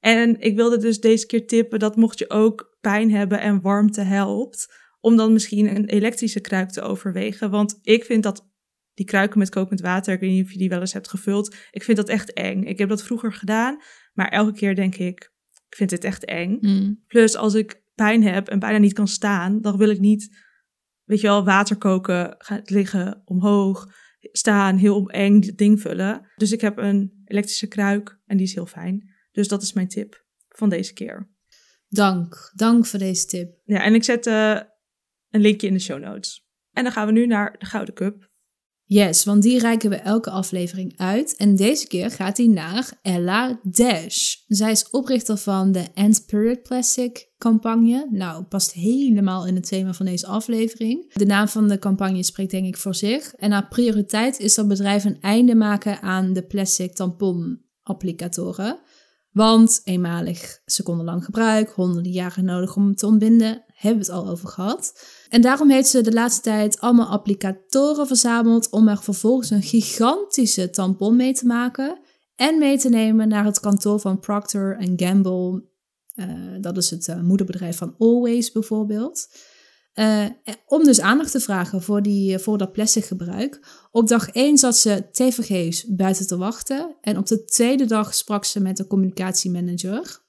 [0.00, 4.00] en ik wilde dus deze keer tippen dat mocht je ook pijn hebben en warmte
[4.00, 7.50] helpt, om dan misschien een elektrische kruik te overwegen.
[7.50, 8.50] Want ik vind dat
[8.94, 11.54] die kruiken met kokend water, ik weet niet of je die wel eens hebt gevuld,
[11.70, 12.62] ik vind dat echt eng.
[12.62, 13.82] Ik heb dat vroeger gedaan,
[14.12, 15.32] maar elke keer denk ik,
[15.68, 16.58] ik vind dit echt eng.
[16.60, 17.02] Mm.
[17.06, 20.36] Plus als ik pijn heb en bijna niet kan staan, dan wil ik niet,
[21.04, 23.86] weet je wel, water koken, gaan liggen, omhoog,
[24.20, 26.30] staan, heel eng dit ding vullen.
[26.36, 29.10] Dus ik heb een elektrische kruik en die is heel fijn.
[29.30, 31.30] Dus dat is mijn tip van deze keer.
[31.88, 32.52] Dank.
[32.54, 33.60] Dank voor deze tip.
[33.64, 34.60] Ja, en ik zet eh,
[35.30, 36.46] een linkje in de show notes.
[36.70, 38.30] En dan gaan we nu naar de Gouden Cup.
[38.92, 41.36] Yes, want die reiken we elke aflevering uit.
[41.36, 44.34] En deze keer gaat die naar Ella Dash.
[44.46, 48.08] Zij is oprichter van de End Period Plastic campagne.
[48.10, 51.12] Nou, past helemaal in het thema van deze aflevering.
[51.14, 53.34] De naam van de campagne spreekt denk ik voor zich.
[53.34, 58.80] En haar prioriteit is dat bedrijven een einde maken aan de plastic tampon applicatoren.
[59.30, 64.48] Want eenmalig secondenlang gebruik, honderden jaren nodig om te ontbinden, hebben we het al over
[64.48, 65.04] gehad.
[65.28, 70.70] En daarom heeft ze de laatste tijd allemaal applicatoren verzameld om er vervolgens een gigantische
[70.70, 72.00] tampon mee te maken
[72.36, 75.64] en mee te nemen naar het kantoor van Procter Gamble.
[76.14, 76.26] Eh,
[76.60, 79.28] dat is het eh, moederbedrijf van Always bijvoorbeeld.
[79.92, 80.24] Eh,
[80.66, 83.60] om dus aandacht te vragen voor, die, voor dat plastic gebruik.
[83.90, 86.96] Op dag 1 zat ze tevergeefs buiten te wachten.
[87.00, 90.21] En op de tweede dag sprak ze met de communicatiemanager.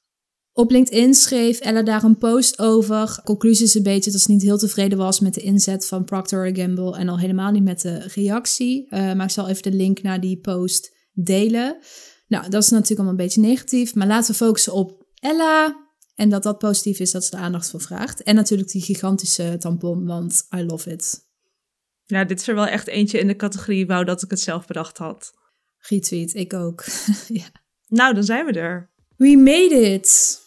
[0.56, 3.22] Op LinkedIn schreef Ella daar een post over.
[3.24, 6.56] Conclusie is een beetje dat ze niet heel tevreden was met de inzet van Procter
[6.56, 6.98] Gamble.
[6.98, 8.90] En al helemaal niet met de reactie.
[8.90, 11.78] Eh, maar ik zal even de link naar die post delen.
[12.28, 13.96] Nou, dat is natuurlijk allemaal een beetje negatief.
[13.96, 15.82] Maar laten we focussen op Ella.
[16.16, 18.24] En dat dat positief is dat ze er aandacht voor vraagt.
[18.24, 21.32] En natuurlijk die gigantische tampon, want I love it.
[22.06, 24.66] Ja, dit is er wel echt eentje in de categorie wou dat ik het zelf
[24.66, 25.34] bedacht had.
[25.78, 26.84] Retweet, ik ook.
[27.28, 27.46] ja.
[27.88, 28.92] Nou, dan zijn we er.
[29.18, 30.42] We made it!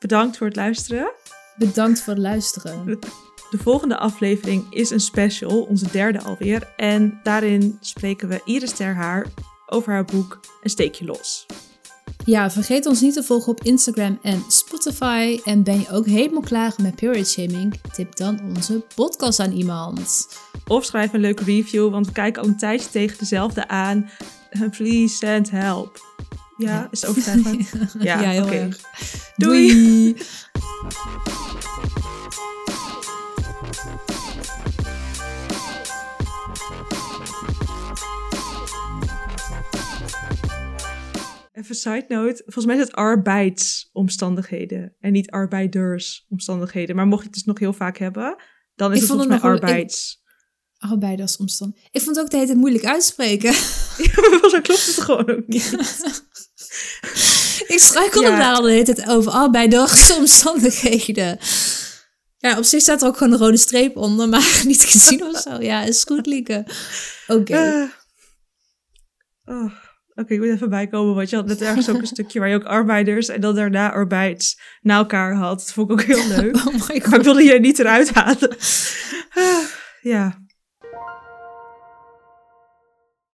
[0.00, 1.12] Bedankt voor het luisteren.
[1.56, 2.98] Bedankt voor het luisteren.
[3.50, 6.72] De volgende aflevering is een special, onze derde alweer.
[6.76, 9.26] En daarin spreken we Iris Terhaar
[9.66, 11.46] over haar boek Een steekje los.
[12.24, 15.40] Ja, vergeet ons niet te volgen op Instagram en Spotify.
[15.44, 17.80] En ben je ook helemaal klaar met period shaming?
[17.92, 20.28] Tip dan onze podcast aan iemand.
[20.66, 24.10] Of schrijf een leuke review, want we kijken al een tijdje tegen dezelfde aan.
[24.76, 26.09] Please send help.
[26.60, 26.88] Ja, Ja.
[26.90, 27.68] is het overtuigend?
[27.98, 28.52] Ja, heel oké.
[28.54, 28.80] erg.
[29.36, 29.68] Doei.
[29.68, 30.16] Doei.
[41.52, 42.42] Even side note.
[42.42, 46.96] Volgens mij is het arbeidsomstandigheden en niet arbeidersomstandigheden.
[46.96, 48.36] Maar mocht je het dus nog heel vaak hebben,
[48.74, 50.18] dan is Ik het volgens mij het ik- arbeids.
[51.20, 51.76] Als omstand.
[51.90, 53.52] Ik vond het ook de hele tijd moeilijk uitspreken.
[54.00, 55.70] Ja, maar zo klopt het gewoon ook niet.
[57.66, 58.38] Ik struikelde Ja.
[58.38, 59.32] daar al de hele tijd over.
[59.32, 59.80] Allebei de
[60.18, 61.38] omstandigheden.
[62.38, 65.40] Ja, op zich staat er ook gewoon een rode streep onder, maar niet gezien of
[65.40, 65.60] zo.
[65.60, 66.66] Ja, is goed, Lieke.
[67.26, 67.54] Oké.
[67.54, 67.82] Eh.
[69.44, 69.72] Oh,
[70.14, 72.54] Oké, ik moet even bijkomen, want je had net ergens ook een stukje waar je
[72.54, 75.58] ook arbeiders en dan daarna arbeids na elkaar had.
[75.58, 76.56] Dat vond ik ook heel leuk.
[76.56, 78.56] Oh my Maar ik wilde je niet eruit halen.
[79.34, 79.64] Ah,
[80.00, 80.39] ja.